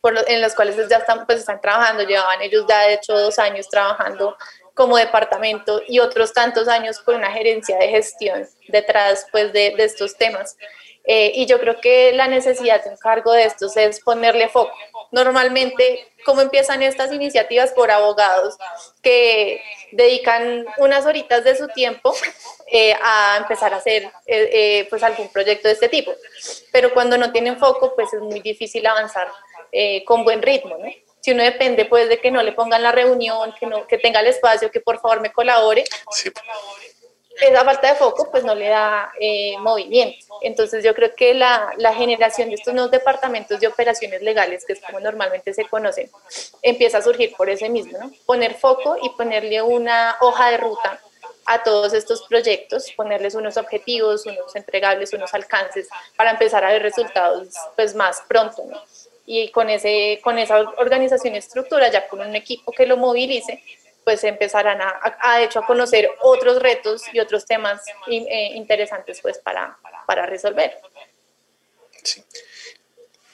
[0.00, 3.40] por en los cuales ya están, pues están trabajando, llevaban ellos ya de hecho dos
[3.40, 4.36] años trabajando
[4.74, 10.16] como departamento y otros tantos años con una gerencia de gestión detrás pues, de, estos
[10.16, 10.56] temas.
[11.06, 14.74] Eh, y yo creo que la necesidad de un cargo de estos es ponerle foco.
[15.12, 18.56] Normalmente, ¿cómo empiezan estas iniciativas por abogados
[19.02, 22.14] que dedican unas horitas de su tiempo
[22.66, 26.12] eh, a empezar a hacer eh, pues algún proyecto de este tipo?
[26.72, 29.28] Pero cuando no tienen foco, pues es muy difícil avanzar
[30.06, 30.86] con buen ritmo, ¿no?
[31.24, 34.20] Si uno depende pues de que no le pongan la reunión, que no que tenga
[34.20, 36.30] el espacio, que por favor me colabore, sí
[37.40, 40.38] esa falta de foco pues no le da eh, movimiento.
[40.42, 44.74] Entonces yo creo que la, la, generación de estos nuevos departamentos de operaciones legales, que
[44.74, 46.10] es como normalmente se conocen,
[46.62, 48.12] empieza a surgir por ese mismo, ¿no?
[48.26, 51.00] Poner foco y ponerle una hoja de ruta
[51.46, 56.82] a todos estos proyectos, ponerles unos objetivos, unos entregables, unos alcances para empezar a ver
[56.82, 58.80] resultados pues más pronto, ¿no?
[59.26, 63.62] Y con, ese, con esa organización y estructura, ya con un equipo que lo movilice,
[64.04, 69.38] pues empezarán a, a, hecho a conocer otros retos y otros temas eh, interesantes pues
[69.38, 70.76] para, para resolver.
[72.02, 72.22] Sí.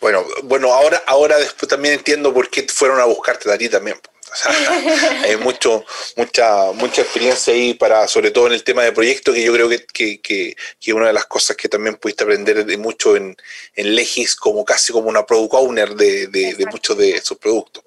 [0.01, 4.01] Bueno, bueno, ahora, ahora después también entiendo por qué fueron a buscarte a también.
[5.25, 5.85] hay mucho,
[6.17, 9.69] mucha, mucha experiencia ahí para, sobre todo en el tema de proyectos, que yo creo
[9.69, 13.37] que, que, que, una de las cosas que también pudiste aprender de mucho en,
[13.75, 17.85] en Legis, como casi como una product owner de, de, de muchos de sus productos.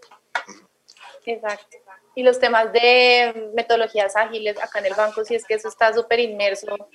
[1.25, 1.77] Exacto
[2.15, 5.93] y los temas de metodologías ágiles acá en el banco, si es que eso está
[5.93, 6.89] súper inmerso,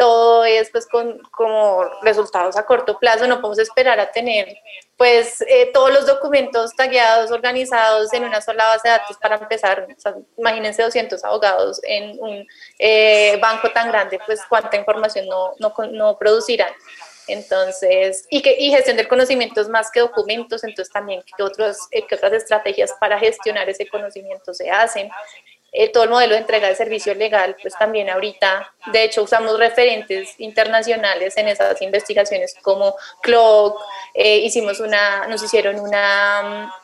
[0.00, 4.56] todo es pues con como resultados a corto plazo, no podemos esperar a tener
[4.96, 9.86] pues eh, todos los documentos tagueados, organizados en una sola base de datos para empezar,
[10.38, 12.46] imagínense 200 abogados en un
[12.78, 16.72] eh, banco tan grande, pues cuánta información no, no, no producirán.
[17.26, 21.76] Entonces, y, que, y gestión del conocimiento es más que documentos, entonces también qué, otros,
[21.90, 25.10] eh, qué otras estrategias para gestionar ese conocimiento se hacen.
[25.72, 29.58] Eh, todo el modelo de entrega de servicio legal, pues también ahorita, de hecho, usamos
[29.58, 33.80] referentes internacionales en esas investigaciones como CLOC,
[34.14, 36.74] eh, hicimos una, nos hicieron una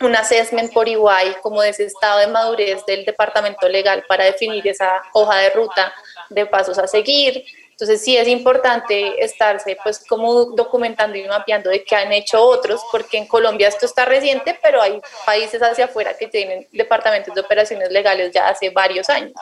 [0.00, 4.66] un assessment por igual como de ese estado de madurez del departamento legal para definir
[4.66, 5.92] esa hoja de ruta
[6.30, 7.44] de pasos a seguir.
[7.74, 12.80] Entonces sí es importante estarse pues como documentando y mapeando de qué han hecho otros,
[12.92, 17.40] porque en Colombia esto está reciente, pero hay países hacia afuera que tienen departamentos de
[17.40, 19.32] operaciones legales ya hace varios años.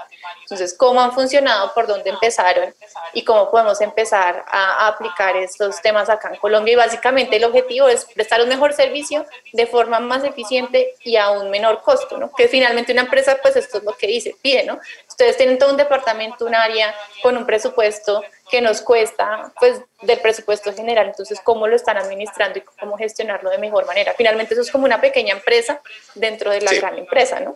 [0.42, 1.74] Entonces, ¿cómo han funcionado?
[1.74, 2.74] ¿Por dónde empezaron?
[3.12, 6.72] ¿Y cómo podemos empezar a, aplicar estos temas acá en Colombia?
[6.72, 11.30] Y básicamente el objetivo es prestar un mejor servicio de forma más eficiente y a
[11.30, 12.32] un menor costo, ¿no?
[12.32, 14.78] Que finalmente una empresa, pues esto es lo que dice, pide, ¿no?
[15.22, 20.18] Ustedes tienen todo un departamento, un área con un presupuesto que nos cuesta pues del
[20.18, 24.14] presupuesto general, entonces cómo lo están administrando y cómo gestionarlo de mejor manera.
[24.16, 25.80] Finalmente eso es como una pequeña empresa
[26.16, 27.54] dentro de la gran empresa, ¿no?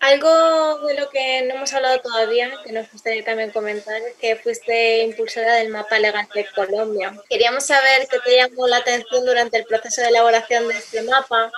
[0.00, 4.34] Algo de lo que no hemos hablado todavía, que nos gustaría también comentar, es que
[4.34, 7.14] fuiste impulsora del mapa legal de Colombia.
[7.30, 11.52] Queríamos saber qué te llamó la atención durante el proceso de elaboración de este mapa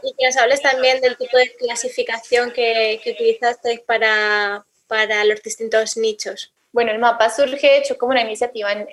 [0.00, 5.42] y que nos hables también del tipo de clasificación que, que utilizaste para, para los
[5.42, 6.52] distintos nichos.
[6.70, 8.86] Bueno, el mapa surge hecho como una iniciativa en,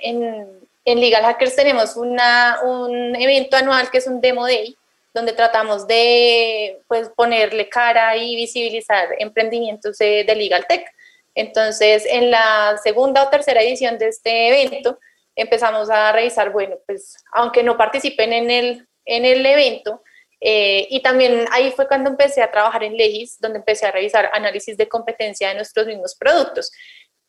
[0.86, 1.58] en, Legal Hackers.
[1.58, 4.78] Tenemos una, un evento anual que es un Demo Day,
[5.14, 10.90] donde tratamos de pues, ponerle cara y visibilizar emprendimientos de, Legal Tech.
[11.36, 15.00] Entonces, en la segunda o tercera edición de este evento,
[15.36, 20.02] empezamos a revisar, bueno, pues aunque no participen en el, en el evento,
[20.42, 24.30] eh, y también ahí fue cuando empecé a trabajar en Legis, donde empecé a revisar
[24.34, 26.72] análisis de competencia de nuestros mismos productos.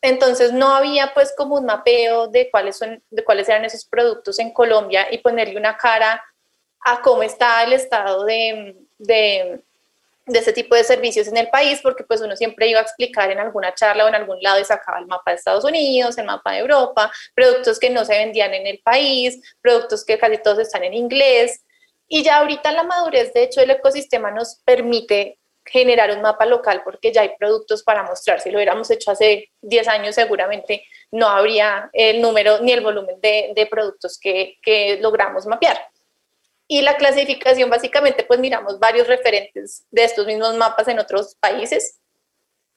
[0.03, 4.39] Entonces no había pues como un mapeo de cuáles, son, de cuáles eran esos productos
[4.39, 6.25] en Colombia y ponerle una cara
[6.83, 9.61] a cómo está el estado de, de,
[10.25, 13.31] de ese tipo de servicios en el país, porque pues uno siempre iba a explicar
[13.31, 16.25] en alguna charla o en algún lado y sacaba el mapa de Estados Unidos, el
[16.25, 20.61] mapa de Europa, productos que no se vendían en el país, productos que casi todos
[20.61, 21.63] están en inglés.
[22.13, 26.83] Y ya ahorita la madurez, de hecho, el ecosistema nos permite generar un mapa local
[26.85, 28.41] porque ya hay productos para mostrar.
[28.41, 33.21] Si lo hubiéramos hecho hace 10 años, seguramente no habría el número ni el volumen
[33.21, 34.59] de, productos que,
[35.01, 35.79] logramos mapear.
[36.67, 42.01] Y la clasificación, básicamente, pues miramos varios referentes de estos mismos mapas en otros países.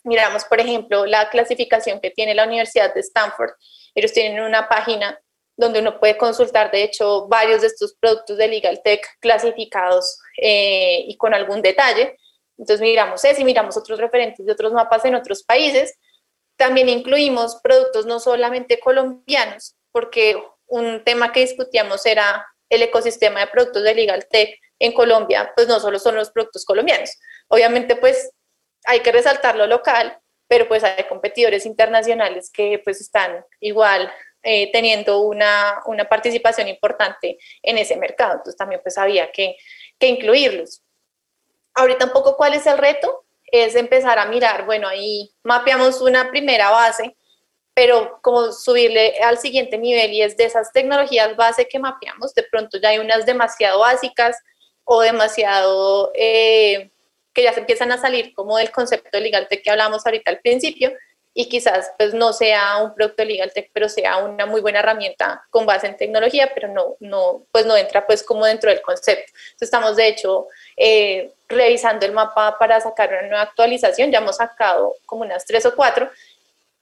[0.04, 3.54] Miramos, por ejemplo, la clasificación que tiene la Universidad de Stanford.
[3.96, 5.20] Ellos tienen una página
[5.56, 11.04] donde uno puede consultar, de hecho, varios de estos productos de Legal Tech clasificados eh,
[11.08, 12.18] y con algún detalle.
[12.58, 15.98] Entonces miramos ese y miramos otros referentes de otros mapas en otros países.
[16.58, 23.48] También incluimos productos no solamente colombianos, porque un tema que discutíamos era el ecosistema de
[23.48, 27.12] productos de Legal Tech en Colombia, pues no solo son los productos colombianos.
[27.48, 28.32] Obviamente, pues
[28.86, 34.12] hay que resaltar lo local, pero pues hay competidores internacionales que pues están igual
[34.44, 38.34] eh, teniendo una, una, participación importante en ese mercado.
[38.34, 39.56] Entonces también pues había que,
[39.98, 40.84] que incluirlos.
[41.74, 46.30] Ahorita un poco cuál es el reto, es empezar a mirar, bueno, ahí mapeamos una
[46.30, 47.16] primera base,
[47.74, 52.44] pero como subirle al siguiente nivel y es de esas tecnologías base que mapeamos, de
[52.44, 54.38] pronto ya hay unas demasiado básicas
[54.84, 56.92] o demasiado eh,
[57.34, 60.32] que ya se empiezan a salir como del concepto de legal tech que hablamos ahorita
[60.32, 60.92] al principio
[61.34, 65.44] y quizás pues no sea un producto legal tech, pero sea una muy buena herramienta
[65.50, 69.32] con base en tecnología, pero no, no, pues no entra pues como dentro del concepto.
[69.32, 74.38] Entonces estamos de hecho eh, revisando el mapa para sacar una nueva actualización, ya hemos
[74.38, 76.10] sacado como unas tres o cuatro,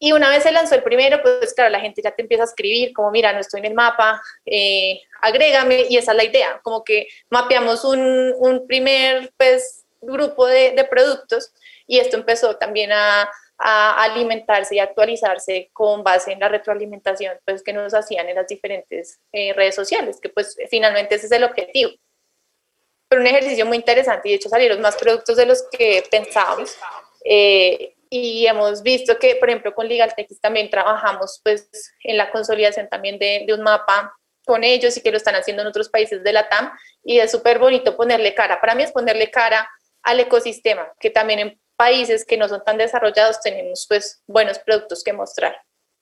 [0.04, 2.48] y una vez se lanzó el primero, pues claro, la gente ya te empieza a
[2.48, 6.60] escribir, como mira, no estoy en el mapa, eh, agrégame, y esa es la idea,
[6.64, 11.54] como que mapeamos un, un primer pues, grupo de, de, productos
[11.86, 13.30] y esto empezó también a,
[13.62, 18.47] a, alimentarse y actualizarse con base en la retroalimentación pues, que nos hacían en las
[18.47, 21.91] diferentes eh, redes sociales, que pues finalmente ese es el objetivo.
[23.08, 26.76] Pero un ejercicio muy interesante y de hecho salieron más productos de los que pensábamos.
[27.24, 31.69] Eh, y hemos visto que, por ejemplo, con LegalTex también trabajamos pues
[32.04, 34.13] en la consolidación también de, de, un mapa
[34.45, 36.71] con ellos y que lo están haciendo en otros países de la TAM
[37.04, 38.60] y es súper bonito ponerle cara.
[38.60, 39.69] Para mí es ponerle cara
[40.04, 45.13] al ecosistema, que también países que no son tan desarrollados tenemos pues buenos productos que
[45.13, 45.56] mostrar.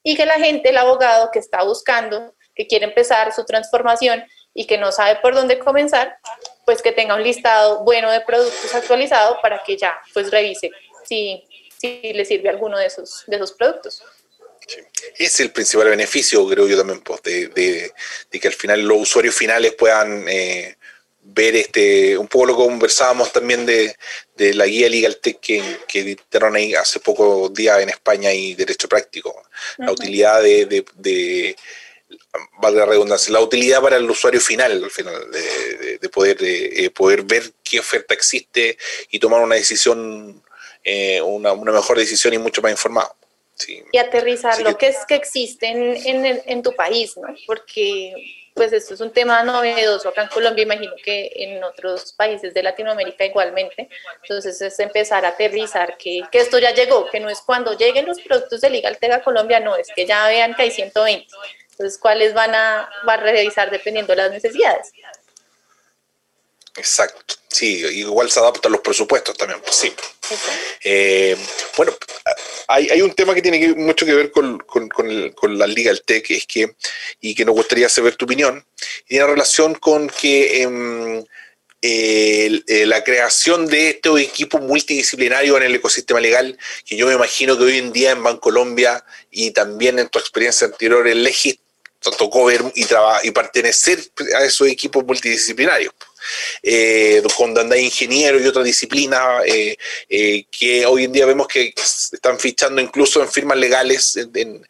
[0.03, 4.65] Y que la gente, el abogado que está buscando, que quiere empezar su transformación y
[4.65, 6.17] que no sabe por dónde comenzar,
[6.65, 10.69] pues que tenga un listado bueno de productos actualizado para que ya pues revise
[11.05, 11.45] si
[11.79, 14.03] si le sirve alguno de esos, de esos productos.
[14.67, 14.81] Sí.
[15.17, 19.33] Es el principal beneficio, creo yo también, pues, de, de, que al final los usuarios
[19.33, 20.77] finales puedan eh,
[21.33, 23.95] ver este, un poco lo que conversábamos también de,
[24.35, 28.55] de la guía Legal Tech que, que, editaron ahí hace pocos días en España y
[28.55, 29.41] Derecho Práctico.
[29.77, 31.55] La utilidad de, de,
[32.59, 37.23] valga la redundancia, la utilidad para el usuario final, al final, de, poder, eh, poder
[37.23, 38.77] ver qué oferta existe
[39.11, 40.41] y tomar una decisión
[40.83, 43.13] eh, una, una, mejor decisión y mucho más informado.
[43.55, 43.83] Sí.
[43.91, 47.27] Y aterrizar lo que, es que existe en, en, en, tu país, ¿no?
[47.45, 48.13] Porque
[48.53, 52.63] pues esto es un tema novedoso acá en Colombia, imagino que en otros países de
[52.63, 53.89] Latinoamérica igualmente.
[54.21, 58.05] Entonces es empezar a aterrizar que, que esto ya llegó, que no es cuando lleguen
[58.05, 61.27] los productos de Legal Tech a Colombia, no, es que ya vean que hay 120.
[61.71, 64.91] Entonces, ¿cuáles van a, van a revisar dependiendo de las necesidades?
[66.75, 69.93] Exacto, sí, igual se adaptan los presupuestos también, pues sí.
[70.83, 71.37] Eh,
[71.75, 71.93] bueno,
[72.67, 74.59] hay, un tema que tiene mucho que ver con,
[75.57, 76.75] la Legal Tech, es que,
[77.21, 78.65] y que nos gustaría saber tu opinión,
[79.05, 81.23] y tiene relación con que em,
[81.81, 87.57] eh, la creación de este equipo multidisciplinario en el ecosistema legal, que yo me imagino
[87.57, 91.59] que hoy en día en Bancolombia y también en tu experiencia anterior en Legis,
[92.17, 92.85] tocó ver y,
[93.23, 93.99] y pertenecer
[94.37, 95.93] a esos equipos multidisciplinarios
[96.63, 99.77] eh, cuando ingeniero y otra disciplina, eh,
[100.09, 104.65] eh, que hoy en día vemos que están fichando incluso en firmas legales, en,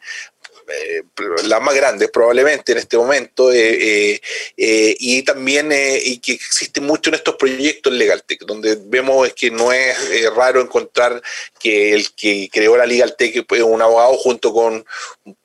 [0.72, 1.02] eh,
[1.44, 7.36] las más grandes probablemente en este momento, y también y que existe mucho en estos
[7.36, 9.96] proyectos LegalTech, donde vemos que no es
[10.34, 11.22] raro encontrar
[11.58, 14.84] que el que creó la LegalTech es un abogado junto con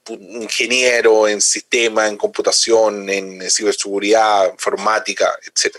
[0.10, 5.78] ingeniero en sistema, en computación, en ciberseguridad, informática, etc.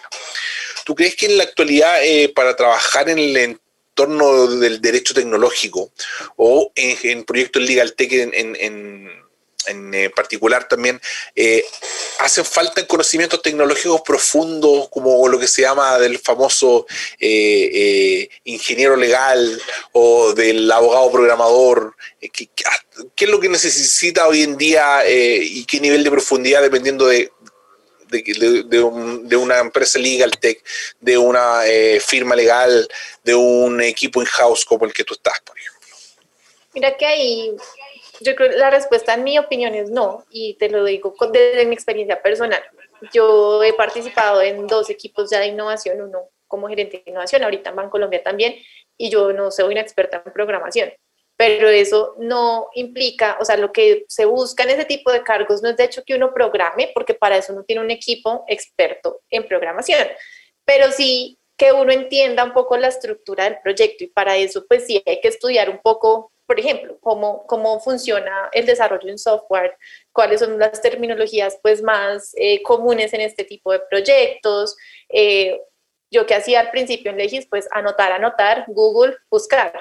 [0.84, 5.90] ¿Tú crees que en la actualidad eh, para trabajar en el entorno del derecho tecnológico
[6.36, 9.25] o en, en proyectos Legal Tech en, en en
[9.68, 11.00] eh, particular también,
[11.34, 11.64] eh,
[12.18, 16.86] hacen falta conocimientos tecnológicos profundos, como lo que se llama del famoso
[17.18, 19.60] eh, ingeniero legal
[19.92, 21.96] o del abogado programador.
[22.20, 22.48] ¿qué,
[23.14, 27.30] ¿qué, es lo que necesita hoy en día y qué nivel de profundidad dependiendo de,
[28.08, 30.62] de, una empresa legal tech,
[31.00, 31.60] de una
[32.00, 32.88] firma legal,
[33.24, 35.76] de un equipo in-house como el que tú estás, por ejemplo?
[36.74, 37.56] Mira que hay
[38.20, 41.66] yo creo que la respuesta en mi opinión es no, y te lo digo desde
[41.66, 42.62] mi experiencia personal.
[43.12, 47.70] Yo he participado en dos equipos ya de innovación, uno como gerente de innovación, ahorita
[47.70, 48.56] en Colombia también,
[48.96, 50.92] y yo no soy una experta en programación,
[51.36, 55.62] pero eso no implica, o sea, lo que se busca en ese tipo de cargos
[55.62, 59.20] no es de hecho que uno programe, porque para eso uno tiene un equipo experto
[59.30, 60.06] en programación,
[60.64, 64.86] pero sí que uno entienda un poco la estructura del proyecto y para eso pues
[64.86, 69.18] sí hay que estudiar un poco por ejemplo, cómo, cómo funciona el desarrollo de un
[69.18, 69.76] software,
[70.12, 74.76] cuáles son las terminologías pues, más eh, comunes en este tipo de proyectos.
[75.08, 75.60] Eh,
[76.10, 79.72] yo que hacía al principio en Legis, pues anotar, anotar, Google, buscar.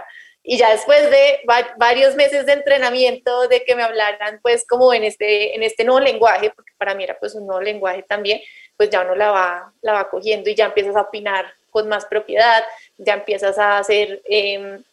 [0.48, 1.40] Y ya después de
[1.78, 6.00] varios meses de entrenamiento, de que me hablaran pues como en este, en este nuevo
[6.00, 8.42] lenguaje, porque para mí era pues un nuevo lenguaje también,
[8.78, 12.06] pues ya uno la va, la va cogiendo y ya empiezas a opinar con más
[12.06, 12.64] propiedad,
[12.98, 14.84] ya empiezas a hacer em,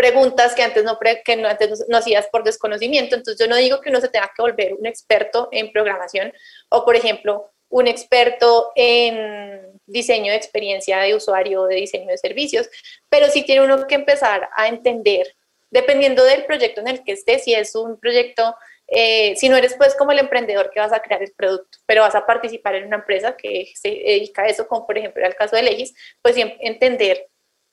[0.00, 3.16] preguntas que antes no, que no, antes no hacías por desconocimiento.
[3.16, 6.32] Entonces yo no digo que uno se tenga que volver un experto en programación
[6.70, 12.70] o, por ejemplo, un experto en diseño de experiencia de usuario, de diseño de servicios,
[13.10, 15.36] pero sí tiene uno que empezar a entender,
[15.70, 19.74] dependiendo del proyecto en el que esté, si es un proyecto, eh, si no eres
[19.74, 22.86] pues como el emprendedor que vas a crear el producto, pero vas a participar en
[22.86, 26.36] una empresa que se dedica a eso, como por ejemplo el caso de Legis, pues
[26.38, 27.29] entender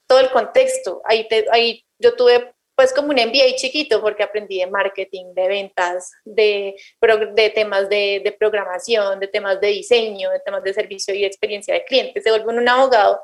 [0.07, 1.01] todo el contexto.
[1.05, 6.11] Ahí, ahí yo tuve pues como un MBA chiquito porque aprendí de marketing, de ventas,
[6.23, 6.75] de,
[7.33, 11.73] de temas de, de, programación, de temas de diseño, de temas de servicio y experiencia
[11.73, 12.21] de cliente.
[12.21, 13.19] Se vuelve un abogado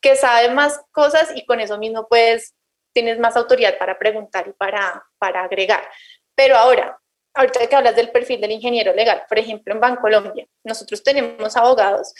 [0.00, 2.54] que sabe más cosas y con eso mismo pues
[2.94, 5.86] tienes más autoridad para preguntar y para, para agregar.
[6.34, 6.98] Pero ahora,
[7.34, 12.14] ahorita que hablas del perfil del ingeniero legal, por ejemplo, en Bancolombia, nosotros tenemos abogados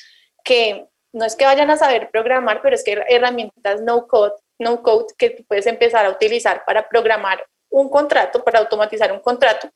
[0.44, 4.82] que no es que vayan a saber programar, pero es que herramientas no code no
[4.82, 9.70] code que puedes empezar a utilizar para programar un contrato, para automatizar un contrato,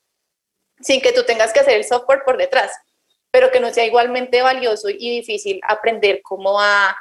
[0.80, 2.72] sin que tú tengas que hacer el software por detrás,
[3.30, 6.96] pero que no sea igualmente valioso y difícil aprender cómo a,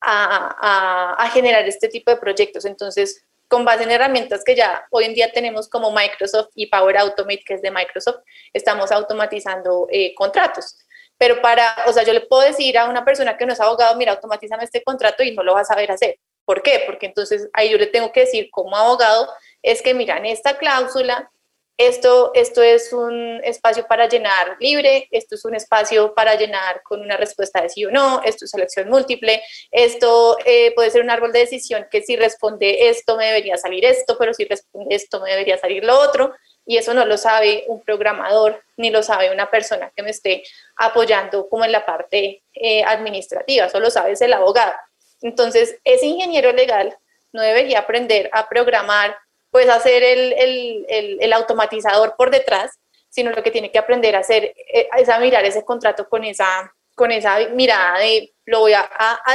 [0.00, 2.64] a, a, generar este tipo de proyectos.
[2.64, 6.96] Entonces, con base en herramientas que ya hoy en día tenemos como Microsoft y Power
[6.96, 8.20] Automate, que es de Microsoft,
[8.52, 10.78] estamos automatizando eh, contratos.
[11.20, 13.94] Pero para, o sea, yo le puedo decir a una persona que no es abogado,
[13.96, 16.18] mira, automatízame este contrato y no lo va a saber hacer.
[16.46, 16.82] ¿Por qué?
[16.86, 19.28] Porque entonces ahí yo le tengo que decir como abogado,
[19.62, 21.30] es que mira, en esta cláusula,
[21.76, 27.02] esto, esto es un espacio para llenar libre, esto es un espacio para llenar con
[27.02, 31.10] una respuesta de sí o no, esto es selección múltiple, esto eh, puede ser un
[31.10, 35.20] árbol de decisión que si responde esto me debería salir esto, pero si responde esto
[35.20, 36.32] me debería salir lo otro,
[36.70, 40.44] y eso no lo sabe un programador ni lo sabe una persona que me esté
[40.76, 44.74] apoyando como en la parte eh, administrativa, solo sabe el abogado.
[45.20, 46.96] Entonces, ese ingeniero legal
[47.32, 49.18] no debería aprender a programar,
[49.50, 54.54] pues a hacer el, automatizador por detrás, sino lo que tiene que aprender a hacer
[54.72, 58.88] eh, es a mirar ese contrato con esa, con esa mirada de lo voy a,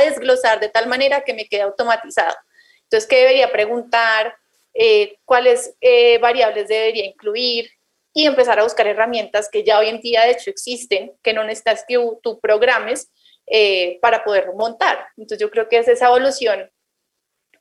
[0.06, 2.38] desglosar de tal manera que me quede automatizado.
[2.84, 4.38] Entonces, ¿qué debería preguntar?
[4.76, 7.70] Eh, ¿Cuáles eh, variables debería incluir?
[8.14, 11.44] Y empezar a buscar herramientas que ya hoy en día de hecho existen, que no
[11.44, 13.10] necesitas que tú programes,
[13.48, 15.08] eh, para poder montar.
[15.18, 16.72] Entonces yo creo que es esa evolución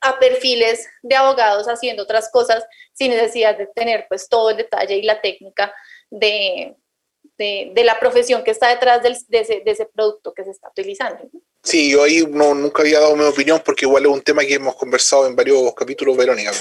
[0.01, 4.95] a perfiles de abogados haciendo otras cosas sin necesidad de tener pues todo el detalle
[4.97, 5.73] y la técnica
[6.09, 6.75] de,
[7.37, 10.69] de, la profesión que está detrás del, de, ese, de, ese, producto que se está
[10.69, 11.29] utilizando.
[11.63, 14.55] Sí, yo ahí no, nunca había dado mi opinión porque igual es un tema que
[14.55, 16.51] hemos conversado en varios capítulos, Verónica.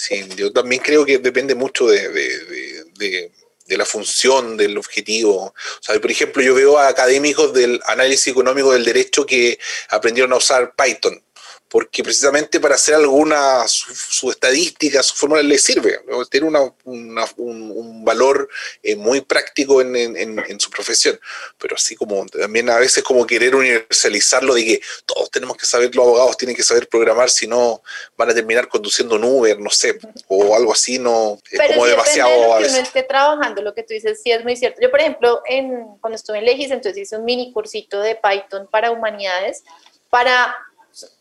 [0.00, 3.32] Sí, yo también creo que depende mucho de, de
[3.68, 5.44] de la función, del objetivo.
[5.44, 9.58] O sea, por ejemplo, yo veo a académicos del análisis económico del derecho que
[9.90, 11.22] aprendieron a usar Python
[11.68, 16.00] porque precisamente para hacer alguna, su, estadística, su fórmula le sirve,
[16.30, 18.48] tiene una, un, valor
[18.82, 21.20] eh, muy práctico en, en, su profesión,
[21.58, 25.94] pero así como también a veces como querer universalizarlo de que todos tenemos que saber,
[25.94, 27.82] los abogados tienen que saber programar, si no
[28.16, 29.98] van a terminar conduciendo un Uber, no sé,
[30.28, 32.30] o algo así, no, es como demasiado...
[32.30, 34.80] De lo que uno esté trabajando, lo que tú dices sí es muy cierto.
[34.80, 38.68] Yo, por ejemplo, en, cuando estuve en Legis, entonces hice un mini cursito de Python
[38.70, 39.64] para humanidades,
[40.08, 40.56] para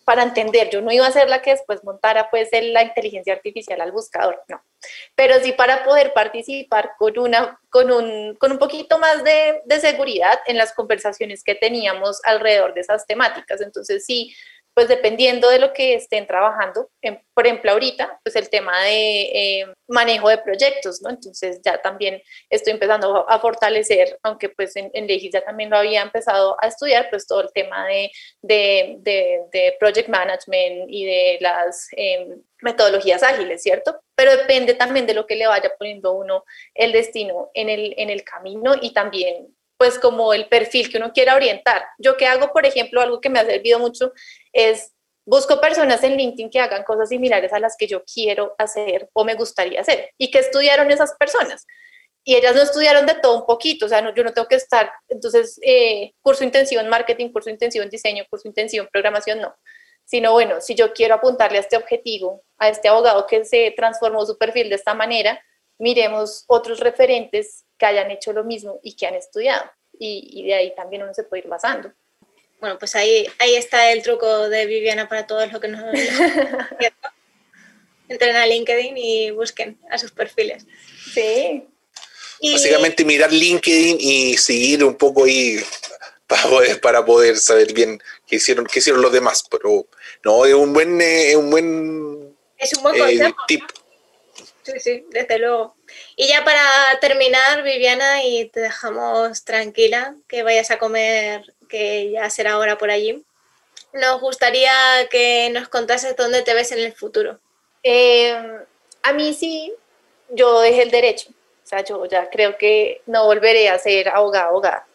[0.06, 3.82] para entender, yo no iba a ser la que después montara pues la inteligencia artificial
[3.82, 4.64] al buscador, no,
[5.16, 9.80] pero sí para poder participar con, una, con, un, con un poquito más de, de
[9.80, 14.34] seguridad en las conversaciones que teníamos alrededor de esas temáticas, entonces sí,
[14.78, 16.92] pues dependiendo de lo que estén trabajando,
[17.34, 21.10] por ejemplo ahorita, pues el tema de eh, manejo de proyectos, ¿no?
[21.10, 25.78] Entonces ya también estoy empezando a fortalecer, aunque pues en, en Legis ya también lo
[25.78, 28.12] había empezado a estudiar, pues todo el tema de,
[28.44, 29.00] de,
[29.52, 34.00] de, project management y de las em, metodologías ágiles, ¿cierto?
[34.16, 36.44] Pero depende también de lo que le vaya poniendo uno
[36.76, 41.14] el destino en el, en el camino y también pues como el perfil que uno
[41.14, 41.86] quiera orientar.
[41.98, 44.12] Yo que hago, por ejemplo, algo que me ha servido mucho
[44.52, 44.94] es
[45.28, 49.26] busco personas en LinkedIn que hagan cosas similares a las que yo quiero hacer o
[49.26, 51.66] me gustaría hacer y que estudiaron esas personas.
[52.24, 54.92] Y ellas no estudiaron de todo un poquito, o sea, yo no tengo que estar,
[55.08, 59.56] entonces, eh, curso intensivo marketing, curso intensivo en diseño, curso intensivo en programación, no.
[60.04, 64.26] Sino, bueno, si yo quiero apuntarle a este objetivo, a este abogado que se transformó
[64.26, 65.42] su perfil de esta manera,
[65.78, 69.70] miremos otros referentes que hayan hecho lo mismo y que han estudiado.
[70.00, 71.92] Y, y de ahí también uno se puede ir basando.
[72.60, 75.82] Bueno, pues ahí, ahí está el truco de Viviana para todos los que nos...
[78.10, 80.66] entren a LinkedIn y busquen a sus perfiles.
[81.14, 81.64] Sí.
[82.42, 85.60] Básicamente mirar LinkedIn y seguir un poco ahí
[86.28, 89.44] para poder, para poder saber bien qué hicieron, qué hicieron los demás.
[89.50, 89.88] Pero
[90.24, 93.64] no, es un buen, eh, un buen, es un buen eh, tip.
[94.68, 95.76] Sí, sí, desde luego.
[96.18, 96.62] Y ya para
[97.00, 102.92] terminar, Viviana, y te dejamos tranquila, que vayas a comer, que ya será hora por
[102.92, 103.24] allí.
[103.94, 104.74] Nos gustaría
[105.10, 107.40] que nos contases dónde te ves en el futuro.
[107.82, 108.38] Eh,
[109.04, 109.72] a mí sí,
[110.32, 111.30] yo dejé el derecho.
[111.30, 114.88] O sea, yo ya creo que no volveré a ser abogada, abogada.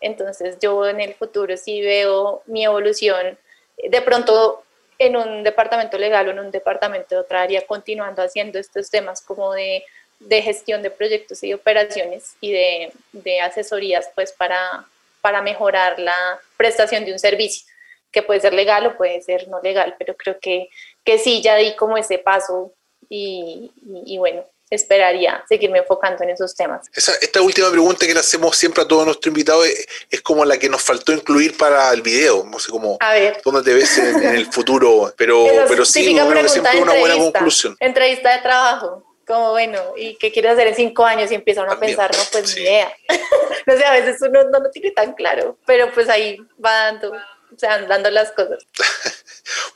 [0.00, 3.38] Entonces yo en el futuro sí veo mi evolución
[3.76, 4.64] de pronto
[4.98, 9.22] en un departamento legal o en un departamento de otra área continuando haciendo estos temas
[9.22, 9.84] como de,
[10.18, 14.86] de gestión de proyectos y operaciones y de, de, asesorías pues para,
[15.20, 17.66] para mejorar la prestación de un servicio
[18.10, 20.68] que puede ser legal o puede ser no legal, pero creo que,
[21.04, 22.72] que sí, ya di como ese paso
[23.08, 23.70] y,
[24.06, 26.86] y bueno, esperaría seguirme enfocando en esos temas.
[26.94, 29.66] esta última pregunta que le hacemos siempre a todos nuestros invitados
[30.10, 33.40] es, como la que nos faltó incluir para el video, no sé cómo, a ver.
[33.44, 37.76] dónde te ves en, el futuro, pero, pero sí, siempre una buena conclusión.
[37.80, 41.30] Entrevista de trabajo como bueno, ¿y qué quieres hacer en cinco años?
[41.30, 42.90] Y empieza uno a pensar, no, pues ni idea.
[43.66, 47.12] no sé, a veces uno no lo tiene tan claro, pero pues ahí va dando
[47.54, 48.64] o sea, dando las cosas.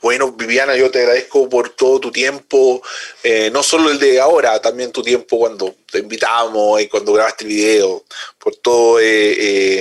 [0.01, 2.81] bueno, Viviana, yo te agradezco por todo tu tiempo,
[3.23, 7.43] eh, no solo el de ahora, también tu tiempo cuando te invitamos y cuando grabaste
[7.45, 8.03] el video,
[8.37, 8.99] por todo.
[8.99, 9.05] Eh,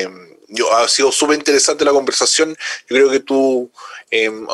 [0.05, 0.09] eh,
[0.49, 2.57] yo, ha sido súper interesante la conversación.
[2.89, 3.71] Yo creo que tú
[4.11, 4.47] em,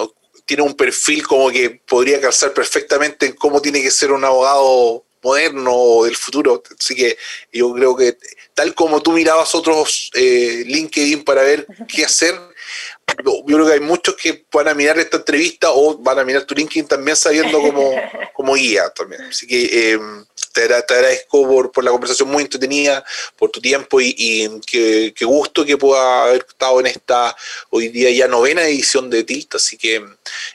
[0.46, 5.04] tienes un perfil como que podría calzar perfectamente en cómo tiene que ser un abogado
[5.22, 6.62] moderno del futuro.
[6.78, 7.18] Así que
[7.52, 8.16] yo creo que
[8.54, 12.34] tal como tú mirabas otros LinkedIn para ver qué hacer,
[13.24, 16.44] yo creo que hay muchos que van a mirar esta entrevista o van a mirar
[16.44, 17.94] tu LinkedIn también sabiendo como,
[18.34, 19.22] como guía también.
[19.22, 23.04] Así que em, te, agradezco por, por, la conversación muy entretenida,
[23.36, 27.36] por tu tiempo y, y qué, gusto que pueda haber estado en esta
[27.70, 29.54] hoy día ya novena edición de Tilt.
[29.54, 30.04] Así que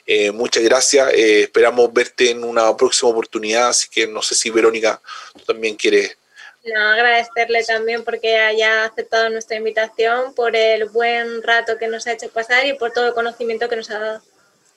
[0.06, 1.12] eh, muchas gracias.
[1.12, 3.68] Eh, esperamos verte en una próxima oportunidad.
[3.68, 5.00] Así que no sé si Verónica,
[5.34, 6.16] tú también quieres
[6.64, 12.12] no, agradecerle también porque haya aceptado nuestra invitación, por el buen rato que nos ha
[12.12, 14.22] hecho pasar y por todo el conocimiento que nos ha dado.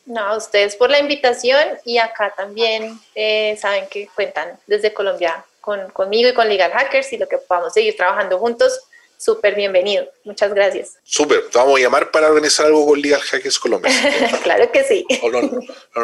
[0.05, 5.43] No, a ustedes por la invitación y acá también eh, saben que cuentan desde Colombia
[5.59, 8.79] con, conmigo y con Legal Hackers y lo que podamos seguir trabajando juntos
[9.17, 10.07] súper bienvenido.
[10.23, 10.97] Muchas gracias.
[11.03, 13.91] Súper, te vamos a llamar para organizar algo con Legal Hackers Colombia.
[14.43, 15.05] claro que sí.
[15.23, 15.41] Lo,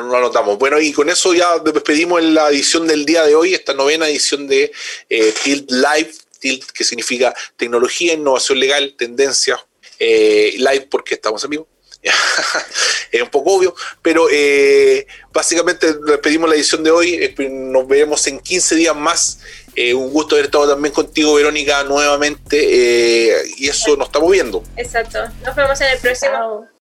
[0.01, 0.57] lo, anotamos.
[0.57, 4.07] Bueno, y con eso ya despedimos en la edición del día de hoy, esta novena
[4.07, 4.71] edición de
[5.09, 9.63] eh, Tilt Live, Tilt que significa tecnología, innovación legal, tendencia,
[9.99, 11.67] eh, live porque estamos en vivo.
[13.11, 17.33] es un poco obvio, pero eh, básicamente despedimos la edición de hoy.
[17.49, 19.39] Nos veremos en 15 días más
[19.75, 22.57] eh, un gusto haber estado también contigo, Verónica, nuevamente.
[22.59, 24.63] Eh, y eso nos estamos viendo.
[24.77, 25.19] Exacto.
[25.45, 26.72] Nos vemos en el próximo.